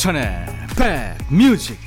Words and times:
임백천의 0.00 0.46
백뮤직. 1.28 1.78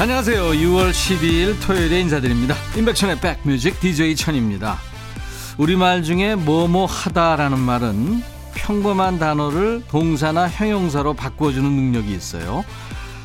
안녕하세요. 0.00 0.42
6월 0.42 0.90
12일 0.90 1.60
토요일에 1.62 2.00
인사드립니다. 2.00 2.56
임백천의 2.76 3.20
백뮤직 3.20 3.78
DJ 3.78 4.16
천입니다. 4.16 4.78
우리말 5.56 6.02
중에 6.02 6.34
뭐뭐 6.34 6.86
하다라는 6.86 7.60
말은 7.60 8.33
평범한 8.64 9.18
단어를 9.18 9.82
동사나 9.88 10.48
형용사로 10.48 11.12
바꿔주는 11.12 11.70
능력이 11.70 12.14
있어요. 12.14 12.64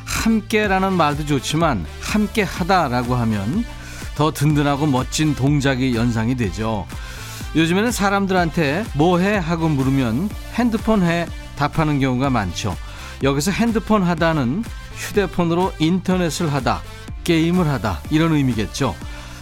함께라는 0.04 0.92
말도 0.92 1.24
좋지만 1.24 1.86
함께 2.02 2.42
하다라고 2.42 3.14
하면 3.14 3.64
더 4.16 4.32
든든하고 4.32 4.86
멋진 4.86 5.34
동작이 5.34 5.96
연상이 5.96 6.34
되죠. 6.36 6.86
요즘에는 7.56 7.90
사람들한테 7.90 8.84
뭐해 8.94 9.38
하고 9.38 9.70
물으면 9.70 10.28
핸드폰 10.54 11.02
해 11.02 11.26
답하는 11.56 12.00
경우가 12.00 12.28
많죠. 12.28 12.76
여기서 13.22 13.50
핸드폰 13.50 14.02
하다는 14.02 14.62
휴대폰으로 14.94 15.72
인터넷을 15.78 16.52
하다, 16.52 16.82
게임을 17.24 17.66
하다 17.66 18.00
이런 18.10 18.34
의미겠죠. 18.34 18.94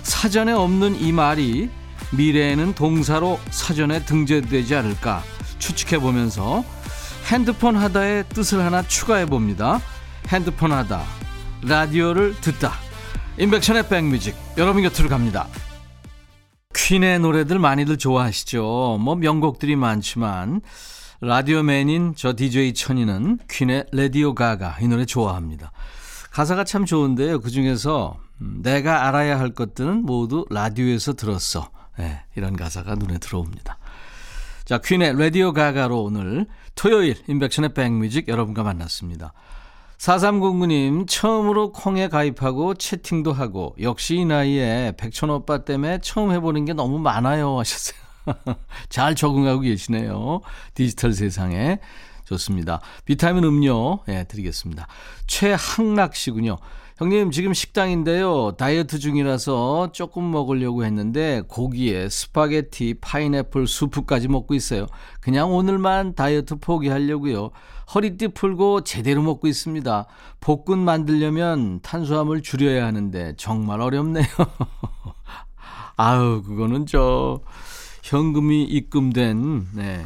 사전에 0.04 0.52
없는 0.52 1.00
이 1.00 1.10
말이 1.10 1.68
미래에는 2.12 2.74
동사로 2.74 3.40
사전에 3.50 4.04
등재되지 4.04 4.76
않을까 4.76 5.24
추측해 5.58 6.00
보면서 6.00 6.64
핸드폰 7.30 7.76
하다의 7.76 8.28
뜻을 8.30 8.60
하나 8.60 8.82
추가해 8.82 9.26
봅니다. 9.26 9.80
핸드폰 10.28 10.72
하다, 10.72 11.02
라디오를 11.62 12.40
듣다. 12.40 12.72
인백션의 13.38 13.88
백뮤직 13.88 14.34
여러분 14.56 14.82
곁으로 14.82 15.08
갑니다. 15.08 15.46
퀸의 16.74 17.20
노래들 17.20 17.58
많이들 17.58 17.98
좋아하시죠. 17.98 18.98
뭐 19.00 19.14
명곡들이 19.14 19.76
많지만 19.76 20.60
라디오맨인 21.20 22.14
저 22.16 22.34
DJ 22.34 22.74
천이는 22.74 23.38
퀸의 23.50 23.86
레디오 23.92 24.34
가가 24.34 24.76
이 24.80 24.88
노래 24.88 25.04
좋아합니다. 25.04 25.72
가사가 26.30 26.64
참 26.64 26.84
좋은데요. 26.84 27.40
그 27.40 27.50
중에서 27.50 28.16
음, 28.40 28.60
내가 28.62 29.08
알아야 29.08 29.38
할 29.40 29.50
것들은 29.50 30.04
모두 30.04 30.46
라디오에서 30.50 31.14
들었어. 31.14 31.70
네, 31.98 32.22
이런 32.36 32.56
가사가 32.56 32.94
눈에 32.94 33.18
들어옵니다. 33.18 33.78
자, 34.68 34.76
퀸의 34.76 35.16
Radio 35.16 35.54
Ga 35.54 35.70
Ga로 35.70 36.02
오늘 36.02 36.44
토요일 36.74 37.16
임백천의 37.26 37.72
백뮤직 37.72 38.28
여러분과 38.28 38.62
만났습니다. 38.64 39.32
4309님, 39.96 41.06
처음으로 41.08 41.72
콩에 41.72 42.08
가입하고 42.08 42.74
채팅도 42.74 43.32
하고, 43.32 43.74
역시 43.80 44.16
이 44.16 44.24
나이에 44.26 44.92
백천 44.98 45.30
오빠 45.30 45.64
때문에 45.64 46.00
처음 46.02 46.32
해보는 46.32 46.66
게 46.66 46.74
너무 46.74 46.98
많아요. 46.98 47.58
하셨어요. 47.58 47.98
잘 48.90 49.14
적응하고 49.14 49.60
계시네요. 49.60 50.42
디지털 50.74 51.14
세상에. 51.14 51.78
좋습니다. 52.26 52.82
비타민 53.06 53.44
음료, 53.44 54.00
예, 54.08 54.24
드리겠습니다. 54.24 54.86
최항락 55.26 56.14
씨군요. 56.14 56.58
형님, 56.98 57.30
지금 57.30 57.54
식당인데요. 57.54 58.56
다이어트 58.58 58.98
중이라서 58.98 59.92
조금 59.92 60.32
먹으려고 60.32 60.84
했는데 60.84 61.42
고기에 61.46 62.08
스파게티, 62.08 62.94
파인애플, 63.00 63.68
수프까지 63.68 64.26
먹고 64.26 64.54
있어요. 64.54 64.88
그냥 65.20 65.54
오늘만 65.54 66.16
다이어트 66.16 66.56
포기하려고요. 66.56 67.50
허리띠 67.94 68.28
풀고 68.34 68.82
제대로 68.82 69.22
먹고 69.22 69.46
있습니다. 69.46 70.06
볶음 70.40 70.80
만들려면 70.80 71.78
탄수화물 71.82 72.42
줄여야 72.42 72.84
하는데 72.84 73.34
정말 73.36 73.80
어렵네요. 73.80 74.26
아유, 75.96 76.42
그거는 76.44 76.86
저 76.86 77.40
현금이 78.02 78.64
입금된 78.64 79.68
네, 79.74 80.04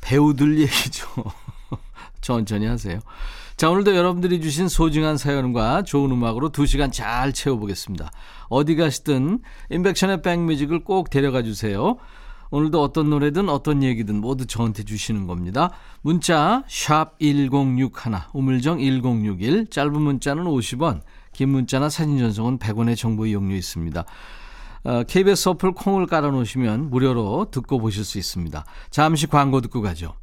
배우들 0.00 0.58
얘기죠. 0.58 1.06
천천히 2.22 2.64
하세요. 2.64 2.98
자, 3.60 3.68
오늘도 3.68 3.94
여러분들이 3.94 4.40
주신 4.40 4.68
소중한 4.68 5.18
사연과 5.18 5.82
좋은 5.82 6.10
음악으로 6.10 6.48
2시간 6.48 6.90
잘 6.90 7.34
채워보겠습니다. 7.34 8.10
어디 8.48 8.74
가시든 8.74 9.40
인백션의 9.68 10.22
백뮤직을 10.22 10.82
꼭 10.82 11.10
데려가 11.10 11.42
주세요. 11.42 11.98
오늘도 12.50 12.82
어떤 12.82 13.10
노래든 13.10 13.50
어떤 13.50 13.82
얘기든 13.82 14.18
모두 14.18 14.46
저한테 14.46 14.84
주시는 14.84 15.26
겁니다. 15.26 15.72
문자 16.00 16.64
1061, 16.68 17.90
우물정 18.32 18.78
1061, 18.78 19.66
짧은 19.66 19.92
문자는 19.92 20.44
50원, 20.44 21.02
긴 21.34 21.50
문자나 21.50 21.90
사진 21.90 22.16
전송은 22.16 22.60
100원의 22.60 22.96
정보 22.96 23.26
이용료 23.26 23.54
있습니다. 23.54 24.06
어, 24.84 25.02
KBS 25.06 25.50
어플 25.50 25.72
콩을 25.72 26.06
깔아놓으시면 26.06 26.88
무료로 26.88 27.48
듣고 27.50 27.78
보실 27.78 28.06
수 28.06 28.16
있습니다. 28.16 28.64
잠시 28.88 29.26
광고 29.26 29.60
듣고 29.60 29.82
가죠. 29.82 30.14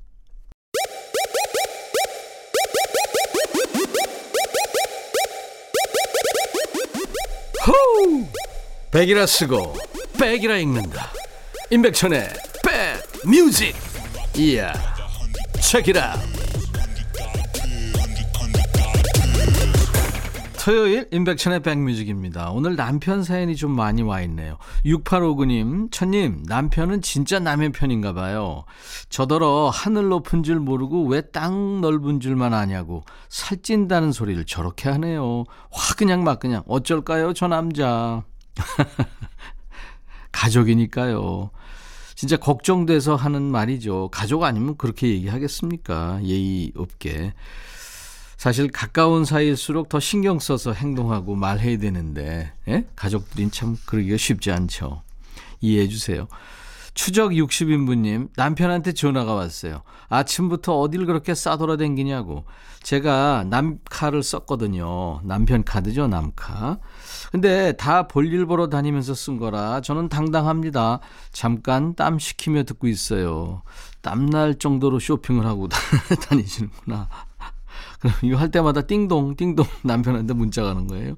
백이라 8.91 9.25
쓰고 9.25 9.75
백이라 10.19 10.57
읽는다. 10.57 11.11
임백천의 11.69 12.29
백 12.63 13.27
뮤직. 13.29 13.75
이야. 14.37 14.73
체키라. 15.61 16.15
토요일 20.63 21.07
임백천의 21.11 21.61
백뮤직입니다. 21.61 22.51
오늘 22.51 22.75
남편 22.75 23.23
사연이 23.23 23.55
좀 23.55 23.71
많이 23.71 24.01
와 24.01 24.21
있네요. 24.23 24.57
6859님, 24.85 25.91
천님, 25.93 26.43
남편은 26.45 27.01
진짜 27.01 27.39
남의 27.39 27.71
편인가 27.71 28.11
봐요. 28.11 28.65
저더러 29.07 29.69
하늘 29.73 30.09
높은 30.09 30.43
줄 30.43 30.59
모르고 30.59 31.05
왜 31.07 31.21
땅 31.21 31.79
넓은 31.79 32.19
줄만 32.19 32.53
아냐고 32.53 33.03
살찐다는 33.29 34.11
소리를 34.11 34.43
저렇게 34.45 34.89
하네요. 34.89 35.45
화 35.71 35.95
그냥 35.95 36.25
막 36.25 36.39
그냥 36.39 36.63
어쩔까요, 36.67 37.33
저 37.33 37.47
남자. 37.47 38.23
가족이니까요. 40.31 41.51
진짜 42.15 42.37
걱정돼서 42.37 43.15
하는 43.15 43.43
말이죠. 43.43 44.09
가족 44.11 44.43
아니면 44.43 44.75
그렇게 44.77 45.07
얘기하겠습니까? 45.09 46.19
예의 46.23 46.71
없게. 46.75 47.33
사실 48.37 48.71
가까운 48.71 49.25
사이일수록 49.25 49.89
더 49.89 49.99
신경 49.99 50.39
써서 50.39 50.71
행동하고 50.71 51.35
말해야 51.35 51.77
되는데 51.77 52.53
예? 52.67 52.85
가족들인 52.95 53.51
참 53.51 53.77
그러기가 53.85 54.17
쉽지 54.17 54.51
않죠. 54.51 55.01
이해해 55.59 55.87
주세요. 55.87 56.27
추적 56.97 57.29
60인분님 57.29 58.29
남편한테 58.35 58.91
전화가 58.91 59.35
왔어요. 59.35 59.83
아침부터 60.09 60.79
어딜 60.79 61.05
그렇게 61.05 61.35
싸돌아댕기냐고. 61.35 62.45
제가 62.81 63.45
남카를 63.51 64.23
썼거든요. 64.23 65.21
남편 65.23 65.63
카드죠 65.63 66.07
남카. 66.07 66.79
근데 67.31 67.73
다 67.73 68.07
볼일 68.07 68.47
보러 68.47 68.67
다니면서 68.67 69.13
쓴 69.13 69.37
거라 69.37 69.79
저는 69.81 70.09
당당합니다. 70.09 70.99
잠깐 71.31 71.93
땀 71.93 72.17
식히며 72.17 72.63
듣고 72.63 72.87
있어요. 72.87 73.61
땀날 74.01 74.55
정도로 74.55 74.97
쇼핑을 74.99 75.45
하고 75.45 75.67
다니시는구나. 76.27 77.09
그럼 77.99 78.15
이거 78.23 78.37
할 78.37 78.49
때마다 78.49 78.81
띵동, 78.81 79.35
띵동 79.35 79.67
남편한테 79.83 80.33
문자 80.33 80.63
가는 80.63 80.87
거예요. 80.87 81.15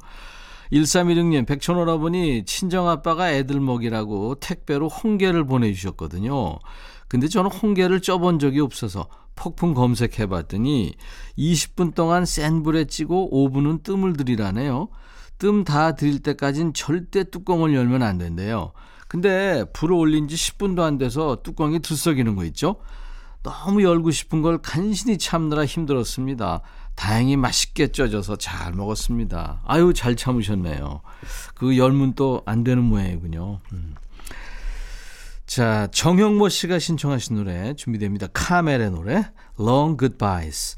1316님, 0.72 1.48
백촌오라버니 1.48 2.46
친정아빠가 2.46 3.32
애들 3.32 3.60
먹이라고 3.60 4.36
택배로 4.36 4.88
홍게를 4.88 5.46
보내주셨거든요. 5.46 6.60
근데 7.08 7.28
저는 7.28 7.50
홍게를 7.50 8.02
쪄본 8.02 8.38
적이 8.40 8.62
없어서 8.62 9.08
폭풍 9.36 9.74
검색해 9.74 10.28
봤더니 10.28 10.94
20분 11.38 11.96
동안 11.96 12.26
센 12.26 12.62
불에 12.62 12.86
찌고 12.86 13.32
5분은 13.32 13.84
뜸을 13.84 14.14
들이라네요. 14.14 14.90
뜸 15.40 15.64
다 15.64 15.96
들일 15.96 16.20
때까진 16.20 16.74
절대 16.74 17.24
뚜껑을 17.24 17.74
열면 17.74 18.04
안 18.04 18.18
된대요. 18.18 18.74
근데 19.08 19.66
불을 19.74 19.96
올린 19.96 20.28
지 20.28 20.36
10분도 20.36 20.82
안 20.82 20.98
돼서 20.98 21.38
뚜껑이 21.42 21.80
들썩이는 21.80 22.36
거 22.36 22.44
있죠? 22.46 22.76
너무 23.42 23.82
열고 23.84 24.12
싶은 24.12 24.42
걸 24.42 24.60
간신히 24.60 25.18
참느라 25.18 25.66
힘들었습니다. 25.66 26.62
다행히 27.00 27.38
맛있게 27.38 27.88
쪄져서 27.94 28.36
잘 28.36 28.74
먹었습니다. 28.74 29.62
아유, 29.66 29.94
잘 29.96 30.18
참으셨네요. 30.18 31.00
그 31.56 31.78
열문 31.78 32.14
또 32.14 32.44
안 32.46 32.66
되는 32.66 32.84
모양이군요. 32.84 33.62
음. 33.72 33.96
자, 35.46 35.88
정형모 35.94 36.50
씨가 36.50 36.78
신청하신 36.78 37.38
노래 37.38 37.74
준비됩니다. 37.74 38.28
카멜의 38.34 38.92
노래, 38.92 39.24
Long 39.58 39.98
Goodbyes. 39.98 40.76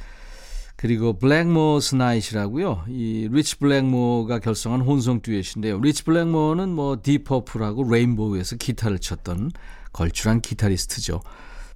그리고 0.76 1.18
Blackmore's 1.18 1.96
Night이라고요. 1.96 2.86
이 2.88 3.28
리치 3.32 3.58
블랙모가 3.58 4.40
결성한 4.40 4.82
혼성 4.82 5.22
듀엣인데요. 5.22 5.80
리치 5.80 6.04
블랙모는 6.04 6.70
뭐 6.70 6.98
딥 7.02 7.21
퍼플하고 7.21 7.92
레인보우에서 7.92 8.58
기타를 8.58 9.00
쳤던 9.00 9.52
걸출한 9.92 10.40
기타리스트죠. 10.42 11.22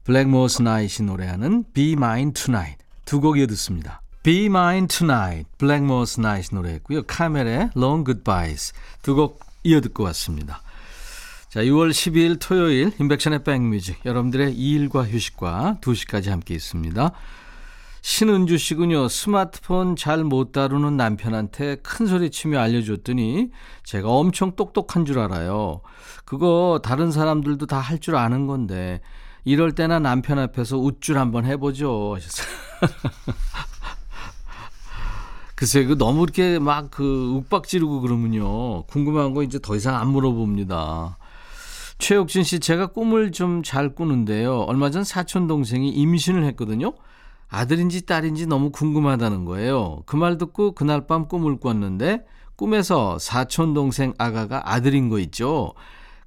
Blackmore's 0.04 0.62
Night이 0.62 1.04
노래하는 1.08 1.66
Be 1.74 1.94
Mine 1.94 2.34
Tonight 2.34 2.78
두 3.06 3.20
곡 3.20 3.40
이어 3.40 3.48
듣습니다. 3.48 4.02
Be 4.26 4.46
Mine 4.46 4.88
Tonight, 4.88 5.48
Blackmore's 5.60 6.18
Night 6.20 6.54
노래였고요. 6.56 7.04
카멜의 7.04 7.70
Long 7.76 8.04
Goodbyes 8.04 8.74
두 9.04 9.16
곡 9.16 9.40
이어 9.64 9.82
듣고 9.82 10.04
왔습니다. 10.06 10.62
자, 11.50 11.62
6월 11.62 11.92
12일 11.92 12.38
토요일 12.40 12.92
인백션의 13.00 13.44
백뮤직 13.44 14.04
여러분들의 14.04 14.54
일과 14.56 15.04
휴식과 15.04 15.78
2시까지 15.82 16.30
함께 16.30 16.56
있습니다. 16.56 17.12
신은주 18.02 18.58
씨군요. 18.58 19.08
스마트폰 19.10 19.96
잘 19.96 20.24
못 20.24 20.52
다루는 20.52 20.98
남편한테 20.98 21.78
큰 21.78 22.06
소리 22.08 22.30
치며 22.32 22.60
알려줬더니 22.60 23.50
제가 23.84 24.10
엄청 24.10 24.56
똑똑한 24.56 25.06
줄 25.06 25.20
알아요. 25.20 25.82
그거 26.26 26.80
다른 26.84 27.12
사람들도 27.12 27.66
다 27.68 27.80
할 27.80 28.00
줄 28.00 28.16
아는 28.16 28.48
건데 28.48 29.02
이럴 29.44 29.74
때나 29.74 30.00
남편 30.00 30.40
앞에서 30.40 30.78
웃줄 30.78 31.18
한번 31.20 31.46
해보죠. 31.46 32.16
하셨어요. 32.16 32.48
글쎄, 35.56 35.86
그 35.86 35.98
너무 35.98 36.24
이렇게 36.24 36.60
막그 36.60 37.34
욱박 37.36 37.68
지르고 37.68 38.02
그러면요. 38.02 38.84
궁금한 38.88 39.34
거 39.34 39.42
이제 39.44 39.58
더 39.62 39.76
이상 39.76 39.96
안 39.96 40.10
물어봅니다. 40.10 41.18
최옥진 41.98 42.44
씨, 42.44 42.60
제가 42.60 42.88
꿈을 42.88 43.32
좀 43.32 43.64
잘 43.64 43.96
꾸는데요. 43.96 44.62
얼마 44.62 44.90
전 44.92 45.04
사촌 45.06 45.48
동생이 45.48 45.90
임신을 45.90 46.44
했거든요. 46.46 46.94
아들인지 47.48 48.06
딸인지 48.06 48.48
너무 48.48 48.72
궁금하다는 48.72 49.46
거예요. 49.46 50.04
그 50.06 50.18
말 50.18 50.38
듣고 50.38 50.74
그날 50.74 51.08
밤 51.08 51.28
꿈을 51.30 51.58
꿨는데 51.58 52.26
꿈에서 52.58 53.18
사촌 53.20 53.74
동생 53.74 54.14
아가가 54.18 54.62
아들인 54.74 55.08
거 55.10 55.20
있죠. 55.20 55.74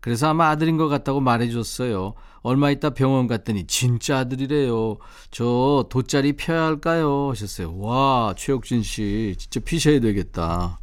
그래서 0.01 0.29
아마 0.29 0.49
아들인 0.49 0.77
것 0.77 0.89
같다고 0.89 1.21
말해줬어요. 1.21 2.15
얼마 2.43 2.71
있다 2.71 2.91
병원 2.91 3.27
갔더니 3.27 3.67
진짜 3.67 4.19
아들이래요. 4.19 4.99
저 5.31 5.87
돗자리 5.91 6.35
펴야 6.35 6.65
할까요? 6.65 7.31
하셨어요. 7.31 7.77
와, 7.79 8.35
최혁진 8.37 8.83
씨, 8.83 9.35
진짜 9.39 9.61
피셔야 9.61 10.01
되겠다. 10.01 10.81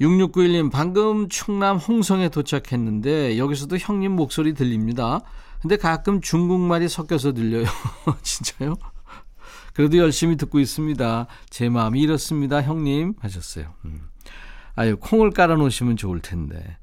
6691님, 0.00 0.70
방금 0.70 1.28
충남 1.28 1.76
홍성에 1.76 2.30
도착했는데 2.30 3.38
여기서도 3.38 3.76
형님 3.76 4.12
목소리 4.12 4.54
들립니다. 4.54 5.20
근데 5.60 5.76
가끔 5.76 6.20
중국말이 6.22 6.88
섞여서 6.88 7.32
들려요. 7.32 7.66
진짜요? 8.22 8.76
그래도 9.74 9.98
열심히 9.98 10.36
듣고 10.36 10.58
있습니다. 10.58 11.26
제 11.50 11.68
마음이 11.68 12.00
이렇습니다, 12.00 12.62
형님. 12.62 13.14
하셨어요. 13.20 13.74
음. 13.84 14.08
아유, 14.74 14.96
콩을 14.98 15.32
깔아 15.32 15.56
놓으시면 15.56 15.96
좋을 15.96 16.20
텐데. 16.20 16.78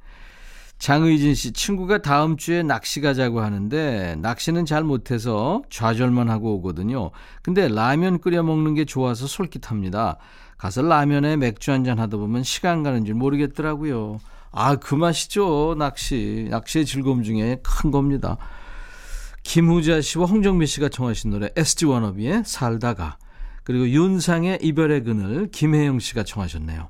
장의진 0.79 1.33
씨, 1.33 1.51
친구가 1.53 1.99
다음 2.03 2.37
주에 2.37 2.61
낚시 2.63 3.01
가자고 3.01 3.41
하는데, 3.41 4.15
낚시는 4.19 4.65
잘 4.65 4.83
못해서 4.83 5.63
좌절만 5.69 6.29
하고 6.29 6.53
오거든요. 6.55 7.11
근데 7.41 7.67
라면 7.67 8.19
끓여 8.19 8.43
먹는 8.43 8.75
게 8.75 8.85
좋아서 8.85 9.25
솔깃합니다. 9.27 10.17
가서 10.57 10.81
라면에 10.83 11.35
맥주 11.37 11.71
한 11.71 11.83
잔 11.83 11.99
하다 11.99 12.17
보면 12.17 12.43
시간 12.43 12.83
가는 12.83 13.05
줄 13.05 13.15
모르겠더라고요. 13.15 14.19
아, 14.51 14.75
그 14.75 14.95
맛이죠. 14.95 15.75
낚시. 15.77 16.47
낚시의 16.49 16.85
즐거움 16.85 17.23
중에 17.23 17.59
큰 17.63 17.91
겁니다. 17.91 18.37
김후자 19.43 20.01
씨와 20.01 20.25
홍정미 20.25 20.65
씨가 20.67 20.89
청하신 20.89 21.31
노래 21.31 21.49
SG 21.55 21.85
워너비의 21.85 22.43
살다가 22.45 23.17
그리고 23.63 23.87
윤상의 23.87 24.59
이별의 24.61 25.03
그늘 25.03 25.49
김혜영 25.51 25.99
씨가 25.99 26.23
청하셨네요. 26.23 26.89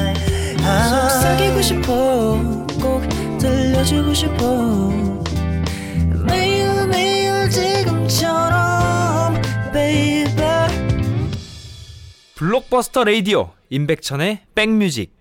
싶어 1.71 2.65
꼭 2.81 3.01
들려주고 3.39 4.13
싶어 4.13 4.89
매일 6.27 6.87
매일 6.87 7.49
지금처럼 7.49 9.41
baby 9.71 10.67
블록버스터 12.35 13.05
레이디오 13.05 13.51
임백천의 13.69 14.41
백뮤직 14.53 15.15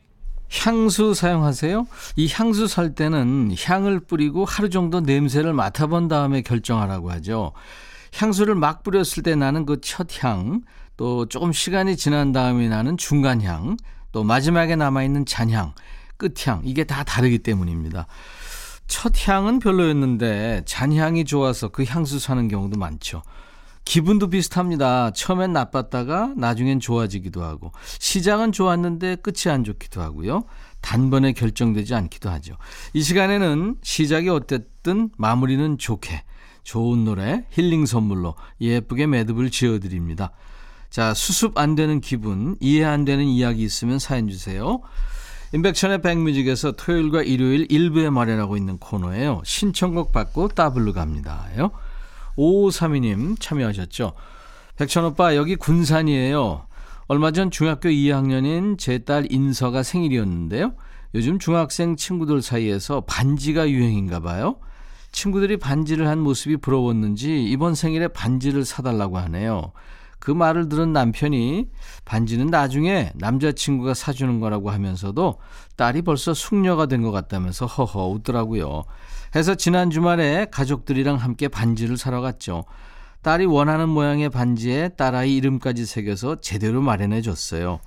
향수 0.53 1.15
사용하세요? 1.15 1.87
이 2.17 2.29
향수 2.33 2.67
살 2.67 2.97
때는 2.97 3.55
향을 3.57 4.01
뿌리고 4.01 4.45
하루 4.45 4.69
정도 4.69 5.01
냄새를 5.01 5.53
맡아본 5.53 6.09
다음에 6.09 6.43
결정하라고 6.43 7.13
하죠. 7.13 7.53
향수를 8.17 8.57
막 8.57 8.83
뿌렸을 8.83 9.23
때 9.23 9.37
나는 9.37 9.65
그 9.65 9.81
첫 9.81 10.09
향, 10.25 10.63
또 10.97 11.27
조금 11.27 11.53
시간이 11.53 11.97
지난 11.97 12.33
다음에 12.33 12.69
나는 12.69 12.97
중간향, 12.97 13.77
또 14.11 14.25
마지막에 14.25 14.75
남아있는 14.75 15.25
잔향, 15.27 15.73
끝향, 16.21 16.61
이게 16.65 16.85
다 16.85 17.03
다르기 17.03 17.39
때문입니다. 17.39 18.07
첫 18.87 19.13
향은 19.27 19.61
별로였는데 19.61 20.63
잔향이 20.67 21.25
좋아서 21.25 21.69
그 21.69 21.85
향수 21.85 22.19
사는 22.19 22.47
경우도 22.47 22.79
많죠. 22.79 23.23
기분도 23.85 24.29
비슷합니다. 24.29 25.11
처음엔 25.13 25.53
나빴다가 25.53 26.35
나중엔 26.37 26.81
좋아지기도 26.81 27.43
하고 27.43 27.73
시작은 27.99 28.53
좋았는데 28.53 29.17
끝이 29.17 29.53
안 29.53 29.65
좋기도 29.65 30.03
하고요. 30.03 30.45
단번에 30.81 31.33
결정되지 31.33 31.95
않기도 31.95 32.31
하죠. 32.31 32.57
이 32.93 33.03
시간에는 33.03 33.77
시작이 33.83 34.29
어땠든 34.29 35.11
마무리는 35.17 35.79
좋게 35.79 36.23
좋은 36.63 37.05
노래 37.05 37.47
힐링 37.51 37.87
선물로 37.87 38.35
예쁘게 38.61 39.07
매듭을 39.07 39.51
지어드립니다. 39.51 40.33
자 40.91 41.15
수습 41.15 41.57
안 41.57 41.75
되는 41.75 42.01
기분 42.01 42.57
이해 42.61 42.85
안 42.85 43.05
되는 43.05 43.25
이야기 43.25 43.63
있으면 43.63 43.99
사연 43.99 44.29
주세요. 44.29 44.81
인백천의 45.53 46.01
백뮤직에서 46.01 46.73
토요일과 46.73 47.23
일요일 47.23 47.67
일부에 47.71 48.09
마련하고 48.09 48.57
있는 48.57 48.79
코너예요. 48.79 49.43
신청곡 49.45 50.13
받고 50.13 50.49
따블로 50.49 50.93
갑니다요. 50.93 51.73
5532님 52.37 53.39
참여하셨죠. 53.41 54.13
백천오빠 54.77 55.35
여기 55.35 55.57
군산이에요. 55.57 56.67
얼마 57.09 57.33
전 57.33 57.51
중학교 57.51 57.89
2학년인 57.89 58.79
제 58.79 59.01
딸 59.01 59.27
인서가 59.31 59.83
생일이었는데요. 59.83 60.73
요즘 61.17 61.41
중학생 61.41 61.97
친구들 61.97 62.41
사이에서 62.41 63.01
반지가 63.01 63.69
유행인가 63.69 64.21
봐요. 64.21 64.57
친구들이 65.11 65.57
반지를 65.57 66.07
한 66.07 66.21
모습이 66.21 66.59
부러웠는지 66.59 67.43
이번 67.43 67.75
생일에 67.75 68.07
반지를 68.07 68.65
사달라고 68.65 69.19
하네요. 69.19 69.73
그 70.21 70.31
말을 70.31 70.69
들은 70.69 70.93
남편이 70.93 71.69
반지는 72.05 72.47
나중에 72.47 73.11
남자친구가 73.17 73.95
사주는 73.95 74.39
거라고 74.39 74.71
하면서도 74.71 75.39
딸이 75.77 76.03
벌써 76.03 76.35
숙녀가 76.35 76.87
된 76.87 77.01
것 77.03 77.11
같다면서 77.11 77.65
허허 77.67 78.09
웃더라고요. 78.11 78.85
해서 79.35 79.55
지난 79.55 79.91
주말에 79.91 80.47
가족들이랑 80.51 81.17
함께 81.17 81.49
반지를 81.49 81.97
사러 81.97 82.21
갔죠. 82.21 82.65
딸이 83.23 83.47
원하는 83.47 83.89
모양의 83.89 84.29
반지에 84.31 84.91
딸아이 84.91 85.35
이름까지 85.37 85.87
새겨서 85.87 86.37
제대로 86.43 86.81
마련해 86.83 87.23
줬어요. 87.23 87.81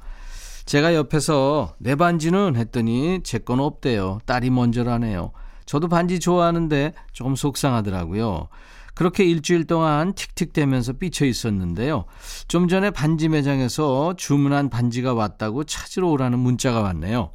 제가 0.66 0.96
옆에서 0.96 1.76
내 1.78 1.96
반지는 1.96 2.56
했더니 2.56 3.22
제 3.24 3.38
건 3.38 3.60
없대요. 3.60 4.20
딸이 4.26 4.50
먼저라네요. 4.50 5.32
저도 5.66 5.88
반지 5.90 6.20
좋아하는데 6.20 6.94
조금 7.12 7.36
속상하더라고요. 7.36 8.48
그렇게 8.94 9.24
일주일 9.24 9.66
동안 9.66 10.14
틱틱대면서 10.14 10.94
삐쳐 10.94 11.26
있었는데요. 11.26 12.06
좀 12.48 12.68
전에 12.68 12.92
반지 12.92 13.30
매장에서 13.30 14.16
주문한 14.18 14.70
반지가 14.70 15.14
왔다고 15.14 15.64
찾으러 15.64 16.08
오라는 16.10 16.40
문자가 16.40 16.82
왔네요. 16.82 17.32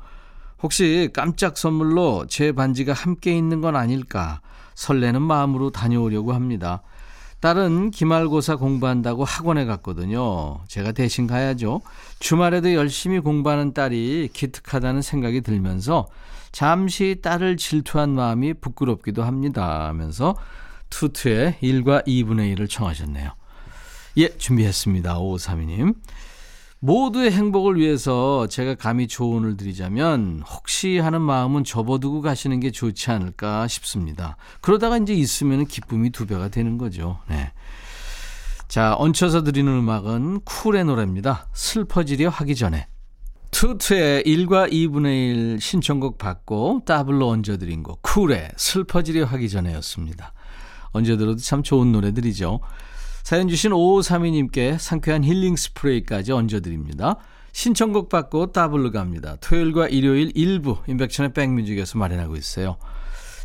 혹시 0.62 1.10
깜짝 1.12 1.56
선물로 1.56 2.26
제 2.28 2.52
반지가 2.52 2.92
함께 2.92 3.36
있는 3.36 3.60
건 3.60 3.76
아닐까 3.76 4.40
설레는 4.74 5.22
마음으로 5.22 5.70
다녀오려고 5.70 6.32
합니다. 6.32 6.82
딸은 7.40 7.92
기말고사 7.92 8.56
공부한다고 8.56 9.24
학원에 9.24 9.64
갔거든요. 9.64 10.58
제가 10.66 10.90
대신 10.90 11.28
가야죠. 11.28 11.80
주말에도 12.18 12.74
열심히 12.74 13.20
공부하는 13.20 13.74
딸이 13.74 14.30
기특하다는 14.32 15.02
생각이 15.02 15.42
들면서 15.42 16.08
잠시 16.50 17.20
딸을 17.22 17.56
질투한 17.56 18.10
마음이 18.10 18.54
부끄럽기도 18.54 19.22
합니다. 19.22 19.86
하면서 19.86 20.34
투투의 20.90 21.58
1과 21.62 22.06
2분의 22.06 22.56
1을 22.56 22.68
청하셨네요. 22.68 23.30
예, 24.18 24.28
준비했습니다. 24.36 25.18
5532님. 25.18 25.94
모두의 26.80 27.32
행복을 27.32 27.76
위해서 27.76 28.46
제가 28.46 28.76
감히 28.76 29.08
조언을 29.08 29.56
드리자면 29.56 30.44
혹시 30.48 30.98
하는 30.98 31.20
마음은 31.20 31.64
접어두고 31.64 32.20
가시는 32.22 32.60
게 32.60 32.70
좋지 32.70 33.10
않을까 33.10 33.66
싶습니다. 33.66 34.36
그러다가 34.60 34.96
이제 34.96 35.12
있으면 35.12 35.66
기쁨이 35.66 36.10
두 36.10 36.26
배가 36.26 36.48
되는 36.48 36.78
거죠. 36.78 37.18
네. 37.28 37.52
자, 38.68 38.94
얹혀서 38.96 39.42
드리는 39.42 39.72
음악은 39.72 40.42
쿨의 40.44 40.84
노래입니다. 40.84 41.48
슬퍼지려 41.52 42.28
하기 42.28 42.54
전에. 42.54 42.86
투투의 43.50 44.22
1과 44.24 44.70
2분의 44.70 45.54
1 45.54 45.60
신청곡 45.60 46.18
받고 46.18 46.82
더블로 46.84 47.28
얹어드린 47.28 47.82
곡 47.82 48.02
쿨의 48.02 48.50
슬퍼지려 48.56 49.24
하기 49.24 49.48
전에였습니다. 49.48 50.32
얹어 50.92 51.12
들어도 51.12 51.38
참 51.40 51.62
좋은 51.62 51.92
노래들이죠. 51.92 52.60
사연 53.22 53.48
주신 53.48 53.72
5532님께 53.72 54.78
상쾌한 54.78 55.24
힐링 55.24 55.56
스프레이까지 55.56 56.32
얹어드립니다. 56.32 57.16
신청곡 57.52 58.08
받고 58.08 58.52
더블로 58.52 58.90
갑니다. 58.90 59.36
토요일과 59.40 59.88
일요일 59.88 60.32
일부 60.34 60.78
임백천의 60.86 61.32
백뮤직에서 61.32 61.98
마련하고 61.98 62.36
있어요. 62.36 62.76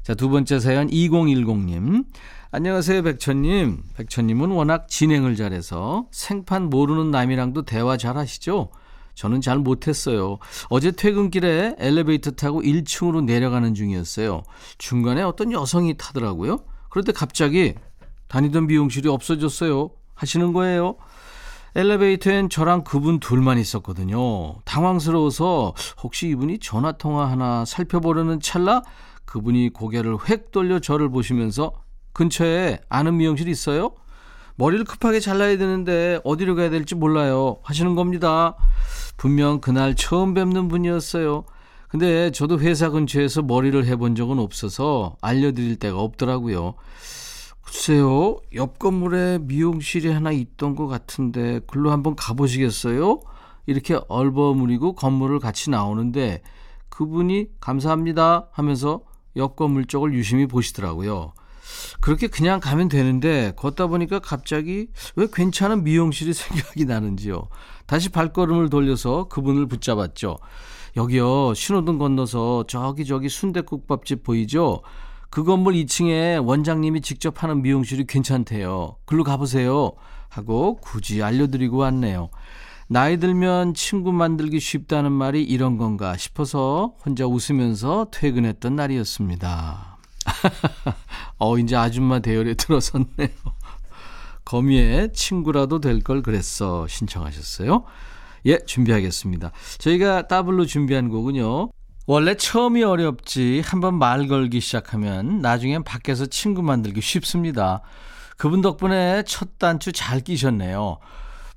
자, 0.04 0.14
두 0.14 0.30
번째 0.30 0.60
사연 0.60 0.88
2010님. 0.90 2.06
안녕하세요, 2.52 3.02
백천님. 3.04 3.84
백천님은 3.96 4.52
워낙 4.52 4.88
진행을 4.88 5.36
잘해서 5.36 6.08
생판 6.12 6.70
모르는 6.70 7.10
남이랑도 7.10 7.64
대화 7.64 7.98
잘 7.98 8.18
하시죠? 8.18 8.70
저는 9.16 9.42
잘 9.42 9.60
못했어요. 9.60 10.38
어제 10.70 10.92
퇴근길에 10.92 11.76
엘리베이터 11.80 12.32
타고 12.32 12.62
1층으로 12.62 13.24
내려가는 13.24 13.74
중이었어요. 13.74 14.44
중간에 14.78 15.22
어떤 15.24 15.52
여성이 15.52 15.96
타더라고요. 15.98 16.60
그런데 16.94 17.12
갑자기 17.12 17.74
다니던 18.28 18.68
미용실이 18.68 19.10
없어졌어요. 19.10 19.90
하시는 20.14 20.54
거예요. 20.54 20.96
엘리베이터엔 21.74 22.50
저랑 22.50 22.84
그분 22.84 23.20
둘만 23.20 23.58
있었거든요. 23.58 24.62
당황스러워서 24.64 25.74
혹시 26.04 26.28
이분이 26.28 26.60
전화통화 26.60 27.32
하나 27.32 27.66
살펴보려는 27.66 28.40
찰나 28.40 28.84
그분이 29.26 29.74
고개를 29.74 30.30
획 30.30 30.52
돌려 30.52 30.78
저를 30.78 31.10
보시면서 31.10 31.72
근처에 32.14 32.78
아는 32.90 33.18
미용실 33.18 33.48
있어요? 33.48 33.96
머리를 34.58 34.86
급하게 34.86 35.20
잘라야 35.20 35.58
되는데 35.58 36.20
어디로 36.24 36.54
가야 36.54 36.70
될지 36.70 36.94
몰라요. 36.94 37.58
하시는 37.64 37.96
겁니다. 37.96 38.56
분명 39.18 39.62
그날 39.62 39.96
처음 39.96 40.36
뵙는 40.36 40.68
분이었어요. 40.68 41.44
근데 41.94 42.32
저도 42.32 42.60
회사 42.60 42.90
근처에서 42.90 43.44
머리를 43.44 43.86
해본 43.86 44.16
적은 44.16 44.40
없어서 44.40 45.16
알려드릴 45.22 45.76
데가 45.76 46.00
없더라고요. 46.00 46.74
글쎄요, 47.62 48.40
옆 48.56 48.80
건물에 48.80 49.38
미용실이 49.44 50.12
하나 50.12 50.32
있던 50.32 50.76
것 50.76 50.88
같은데, 50.88 51.60
글로 51.68 51.92
한번 51.92 52.16
가보시겠어요? 52.16 53.20
이렇게 53.68 54.00
얼버무리고 54.08 54.96
건물을 54.96 55.38
같이 55.38 55.70
나오는데, 55.70 56.42
그분이 56.90 57.50
감사합니다 57.60 58.48
하면서 58.52 59.02
옆 59.36 59.56
건물 59.56 59.86
쪽을 59.86 60.16
유심히 60.16 60.48
보시더라고요. 60.48 61.34
그렇게 62.02 62.26
그냥 62.26 62.60
가면 62.60 62.90
되는데 62.90 63.54
걷다 63.56 63.86
보니까 63.86 64.18
갑자기 64.18 64.88
왜 65.16 65.28
괜찮은 65.32 65.84
미용실이 65.84 66.34
생각이 66.34 66.86
나는지요. 66.86 67.50
다시 67.86 68.10
발걸음을 68.10 68.72
돌려서 68.72 69.28
그분을 69.28 69.68
붙잡았죠. 69.68 70.38
여기요 70.96 71.54
신호등 71.54 71.98
건너서 71.98 72.66
저기 72.68 73.06
저기 73.06 73.30
순대국밥집 73.30 74.24
보이죠? 74.24 74.82
그 75.30 75.44
건물 75.44 75.74
2층에 75.74 76.46
원장님이 76.46 77.02
직접 77.02 77.42
하는 77.42 77.62
미용실이 77.64 78.06
괜찮대요. 78.06 78.98
글로 79.06 79.24
가보세요. 79.24 79.94
하고 80.30 80.76
굳이 80.78 81.24
알려드리고 81.24 81.78
왔네요. 81.78 82.30
나이 82.88 83.18
들면 83.18 83.74
친구 83.74 84.12
만들기 84.12 84.60
쉽다는 84.60 85.12
말이 85.12 85.42
이런 85.42 85.78
건가 85.78 86.16
싶어서 86.18 86.94
혼자 87.04 87.26
웃으면서 87.26 88.08
퇴근했던 88.12 88.76
날이었습니다. 88.76 89.98
어, 91.40 91.58
이제 91.58 91.76
아줌마 91.76 92.20
대열에 92.20 92.54
들어섰네요. 92.56 93.30
거미의 94.46 95.14
친구라도 95.14 95.80
될 95.80 96.02
걸 96.04 96.22
그랬어. 96.22 96.86
신청하셨어요. 96.88 97.84
예, 98.46 98.60
준비하겠습니다. 98.66 99.52
저희가 99.80 100.28
더블로 100.28 100.66
준비한 100.66 101.10
곡은요. 101.10 101.70
원래 102.06 102.36
처음이 102.36 102.84
어렵지 102.84 103.62
한번 103.66 103.98
말 103.98 104.28
걸기 104.28 104.60
시작하면 104.60 105.40
나중엔 105.40 105.84
밖에서 105.84 106.26
친구 106.26 106.62
만들기 106.62 107.00
쉽습니다. 107.02 107.82
그분 108.38 108.62
덕분에 108.62 109.24
첫 109.26 109.58
단추 109.58 109.94
잘 109.94 110.20
끼셨네요. 110.20 110.98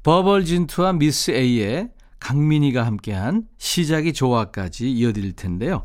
버벌진트와 0.04 0.92
미스에스의 0.92 1.88
강민희가 2.20 2.86
함께한 2.86 3.44
시작이 3.58 4.12
좋아까지 4.12 4.90
이어드릴 4.92 5.32
텐데요. 5.34 5.84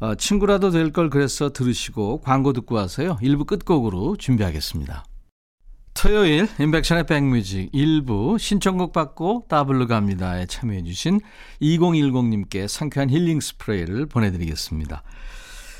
어, 0.00 0.14
친구라도 0.14 0.70
될 0.70 0.92
걸 0.92 1.10
그랬어 1.10 1.50
들으시고 1.52 2.22
광고 2.22 2.54
듣고 2.54 2.74
와서요. 2.76 3.18
1부 3.20 3.46
끝곡으로 3.46 4.16
준비하겠습니다. 4.16 5.04
토요일 5.94 6.48
임백천의 6.58 7.06
백뮤직 7.06 7.72
1부 7.72 8.38
신청곡 8.38 8.92
받고 8.92 9.46
더블로 9.48 9.86
갑니다에 9.86 10.46
참여해 10.46 10.84
주신 10.84 11.20
2010님께 11.60 12.68
상쾌한 12.68 13.10
힐링 13.10 13.40
스프레이를 13.40 14.06
보내드리겠습니다. 14.06 15.02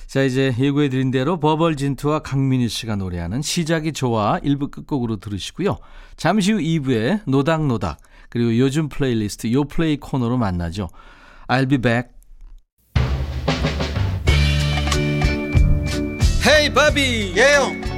자 0.06 0.22
이제 0.22 0.54
예고해 0.58 0.88
드린 0.88 1.10
대로 1.10 1.38
버벌진트와 1.38 2.18
강민희 2.20 2.68
씨가 2.68 2.96
노래하는 2.96 3.42
시작이 3.42 3.92
좋아 3.92 4.40
1부 4.40 4.70
끝곡으로 4.70 5.16
들으시고요. 5.16 5.78
잠시 6.16 6.52
후 6.52 6.58
2부에 6.58 7.20
노닥노닥 7.26 7.98
그리고 8.28 8.58
요즘 8.58 8.88
플레이리스트 8.88 9.52
요플레이 9.52 9.98
코너로 9.98 10.36
만나죠. 10.36 10.88
I'll 11.48 11.68
be 11.68 11.78
back. 11.78 12.10
헤이 16.46 16.72
바비 16.72 17.34
예영 17.36 17.89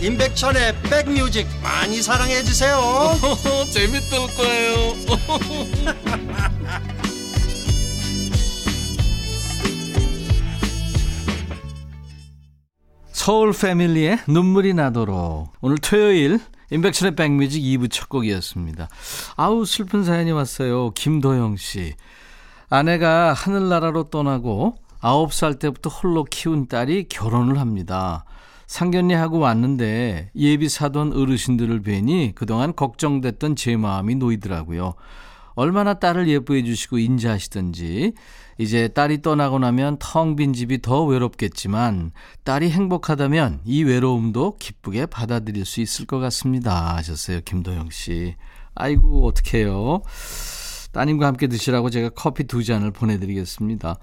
임백천의 0.00 0.74
백뮤직 0.82 1.46
많이 1.62 2.00
사랑해 2.00 2.42
주세요 2.44 2.78
재밌을 3.72 4.18
거예요 4.36 4.94
서울 13.10 13.52
패밀리의 13.52 14.20
눈물이 14.28 14.72
나도록 14.74 15.52
오늘 15.60 15.78
토요일 15.78 16.38
인백션의 16.70 17.16
백뮤직 17.16 17.62
2부 17.62 17.90
첫 17.90 18.08
곡이었습니다. 18.08 18.88
아우 19.36 19.64
슬픈 19.64 20.04
사연이 20.04 20.32
왔어요. 20.32 20.90
김도영 20.92 21.56
씨. 21.56 21.94
아내가 22.70 23.32
하늘나라로 23.32 24.10
떠나고 24.10 24.76
9살 25.00 25.58
때부터 25.58 25.90
홀로 25.90 26.24
키운 26.24 26.68
딸이 26.68 27.08
결혼을 27.08 27.58
합니다. 27.58 28.24
상견례하고 28.68 29.38
왔는데 29.38 30.30
예비 30.36 30.68
사돈 30.68 31.14
어르신들을 31.14 31.80
뵈니 31.80 32.32
그동안 32.34 32.76
걱정됐던 32.76 33.56
제 33.56 33.76
마음이 33.76 34.14
놓이더라고요. 34.14 34.94
얼마나 35.54 35.94
딸을 35.94 36.28
예뻐해 36.28 36.62
주시고 36.62 36.98
인자하시던지. 36.98 38.12
이제 38.58 38.88
딸이 38.88 39.22
떠나고 39.22 39.58
나면 39.58 39.96
텅 39.98 40.36
빈 40.36 40.52
집이 40.52 40.82
더 40.82 41.04
외롭겠지만 41.04 42.12
딸이 42.44 42.70
행복하다면 42.70 43.62
이 43.64 43.82
외로움도 43.82 44.58
기쁘게 44.58 45.06
받아들일 45.06 45.64
수 45.64 45.80
있을 45.80 46.06
것 46.06 46.20
같습니다. 46.20 46.94
하셨어요 46.96 47.40
김도영 47.40 47.90
씨. 47.90 48.36
아이고 48.74 49.26
어떡해요. 49.26 50.02
따님과 50.92 51.26
함께 51.26 51.48
드시라고 51.48 51.90
제가 51.90 52.10
커피 52.10 52.44
두 52.44 52.62
잔을 52.62 52.92
보내드리겠습니다. 52.92 53.98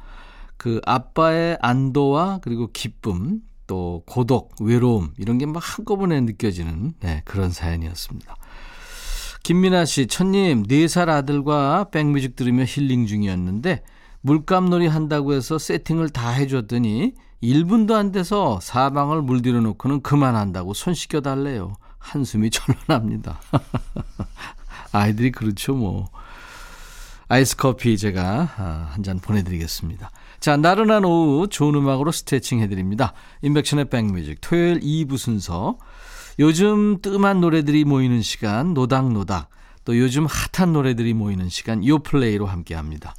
그 0.58 0.82
아빠의 0.86 1.58
안도와 1.62 2.40
그리고 2.42 2.70
기쁨 2.74 3.42
또 3.68 4.04
고독 4.06 4.56
외로움 4.62 5.12
이런 5.18 5.38
게 5.38 5.46
막 5.46 5.62
한꺼번에 5.64 6.22
느껴지는 6.22 6.94
네, 7.00 7.22
그런 7.26 7.52
사연이었습니다 7.52 8.36
김민아 9.46 9.86
씨, 9.86 10.08
천님, 10.08 10.64
4살 10.64 11.08
아들과 11.08 11.90
백뮤직 11.92 12.36
들으며 12.36 12.64
힐링 12.66 13.06
중이었는데, 13.06 13.84
물감놀이 14.22 14.88
한다고 14.88 15.34
해서 15.34 15.60
세팅을 15.60 16.10
다 16.10 16.32
해줬더니, 16.32 17.14
1분도 17.44 17.94
안 17.94 18.12
돼서 18.12 18.60
사방을 18.60 19.22
물들여 19.22 19.60
놓고는 19.62 20.02
그만한다고 20.02 20.74
손 20.74 20.96
씻겨달래요. 20.96 21.74
한숨이 22.00 22.50
절로 22.50 22.76
납니다. 22.88 23.40
아이들이 24.92 25.32
그렇죠, 25.32 25.76
뭐. 25.76 26.10
아이스 27.28 27.56
커피 27.56 28.00
제가 28.00 28.50
아, 28.58 28.90
한잔 28.94 29.20
보내드리겠습니다. 29.20 30.10
자, 30.46 30.58
나른한 30.58 31.06
오후 31.06 31.48
좋은 31.48 31.74
음악으로 31.74 32.12
스트레칭 32.12 32.60
해드립니다. 32.60 33.14
임백천의 33.42 33.86
백뮤직 33.86 34.38
토요일 34.42 34.80
2부 34.80 35.18
순서. 35.18 35.80
요즘 36.38 37.02
뜸한 37.02 37.42
노래들이 37.42 37.84
모이는 37.84 38.22
시간 38.22 38.76
노닥노닥 38.76 39.50
또 39.86 39.98
요즘 39.98 40.28
핫한 40.28 40.72
노래들이 40.72 41.16
모이는 41.16 41.50
시간 41.50 41.84
요플레이로 41.84 42.46
함께합니다. 42.46 43.16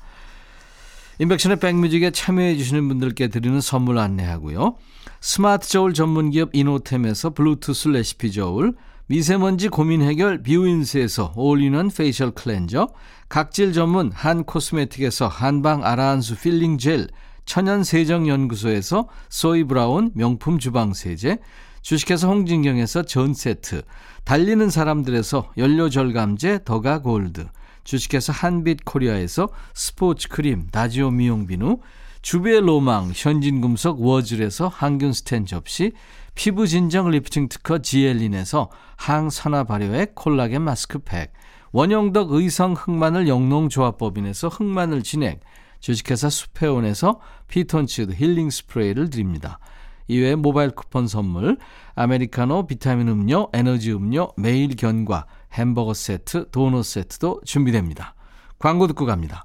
임백천의 1.18 1.58
백뮤직에 1.58 2.12
참여해 2.12 2.56
주시는 2.58 2.86
분들께 2.86 3.26
드리는 3.26 3.60
선물 3.60 3.98
안내하고요. 3.98 4.76
스마트 5.20 5.68
저울 5.68 5.94
전문기업 5.94 6.50
이노템에서 6.52 7.30
블루투스 7.30 7.88
레시피 7.88 8.30
저울, 8.30 8.76
미세먼지 9.08 9.68
고민 9.68 10.02
해결 10.02 10.42
뷰인스에서 10.42 11.32
올인원 11.36 11.90
facial 11.90 12.32
클렌저, 12.32 12.88
각질 13.28 13.72
전문 13.72 14.10
한 14.12 14.42
코스메틱에서 14.42 15.28
한방 15.28 15.84
아라한수 15.84 16.36
필링 16.36 16.78
젤, 16.78 17.06
천연 17.44 17.84
세정 17.84 18.26
연구소에서 18.26 19.06
소이 19.28 19.62
브라운 19.62 20.10
명품 20.14 20.58
주방 20.58 20.92
세제, 20.92 21.38
주식회사 21.82 22.26
홍진경에서 22.26 23.02
전 23.02 23.32
세트, 23.32 23.82
달리는 24.24 24.68
사람들에서 24.68 25.52
연료 25.56 25.88
절감제 25.88 26.64
더가 26.64 27.02
골드, 27.02 27.46
주식회사 27.84 28.32
한빛 28.32 28.84
코리아에서 28.84 29.50
스포츠 29.72 30.28
크림 30.28 30.66
다지오 30.72 31.12
미용 31.12 31.46
비누, 31.46 31.78
주베 32.22 32.58
로망 32.58 33.12
현진금속 33.14 34.00
워즐에서 34.00 34.66
항균 34.66 35.12
스텐 35.12 35.46
접시, 35.46 35.92
피부 36.36 36.66
진정 36.66 37.10
리프팅 37.10 37.48
특허 37.48 37.78
지엘린에서 37.78 38.70
항산화 38.96 39.64
발효액 39.64 40.14
콜라겐 40.14 40.62
마스크팩, 40.62 41.32
원형덕 41.72 42.30
의성 42.30 42.74
흑마늘 42.74 43.26
영농조합법인에서 43.26 44.48
흑마늘 44.48 45.02
진액, 45.02 45.40
주식회사 45.80 46.30
수페온에서 46.30 47.20
피톤치드 47.48 48.12
힐링 48.12 48.50
스프레이를 48.50 49.10
드립니다. 49.10 49.58
이외에 50.08 50.36
모바일 50.36 50.70
쿠폰 50.70 51.08
선물, 51.08 51.56
아메리카노, 51.94 52.66
비타민 52.66 53.08
음료, 53.08 53.48
에너지 53.52 53.92
음료, 53.92 54.28
매일 54.36 54.76
견과, 54.76 55.26
햄버거 55.54 55.94
세트, 55.94 56.50
도넛 56.50 56.84
세트도 56.84 57.40
준비됩니다. 57.44 58.14
광고 58.58 58.86
듣고 58.86 59.06
갑니다. 59.06 59.44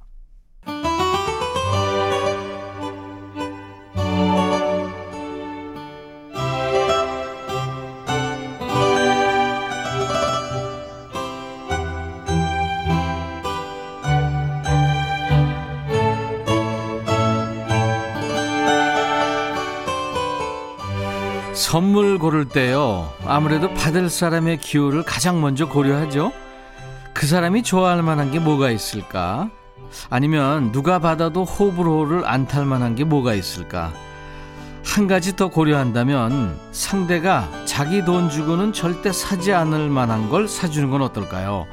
선물 21.71 22.19
고를 22.19 22.49
때요. 22.49 23.13
아무래도 23.25 23.73
받을 23.73 24.09
사람의 24.09 24.57
기호를 24.57 25.03
가장 25.03 25.39
먼저 25.39 25.69
고려하죠. 25.69 26.33
그 27.13 27.25
사람이 27.25 27.63
좋아할 27.63 28.03
만한 28.03 28.29
게 28.29 28.39
뭐가 28.39 28.71
있을까? 28.71 29.49
아니면 30.09 30.73
누가 30.73 30.99
받아도 30.99 31.45
호불호를 31.45 32.27
안 32.27 32.45
탈 32.45 32.65
만한 32.65 32.95
게 32.95 33.05
뭐가 33.05 33.35
있을까? 33.35 33.93
한 34.83 35.07
가지 35.07 35.37
더 35.37 35.47
고려한다면 35.47 36.59
상대가 36.73 37.47
자기 37.63 38.03
돈 38.03 38.29
주고는 38.29 38.73
절대 38.73 39.13
사지 39.13 39.53
않을 39.53 39.89
만한 39.89 40.29
걸 40.29 40.49
사주는 40.49 40.89
건 40.89 41.01
어떨까요? 41.01 41.67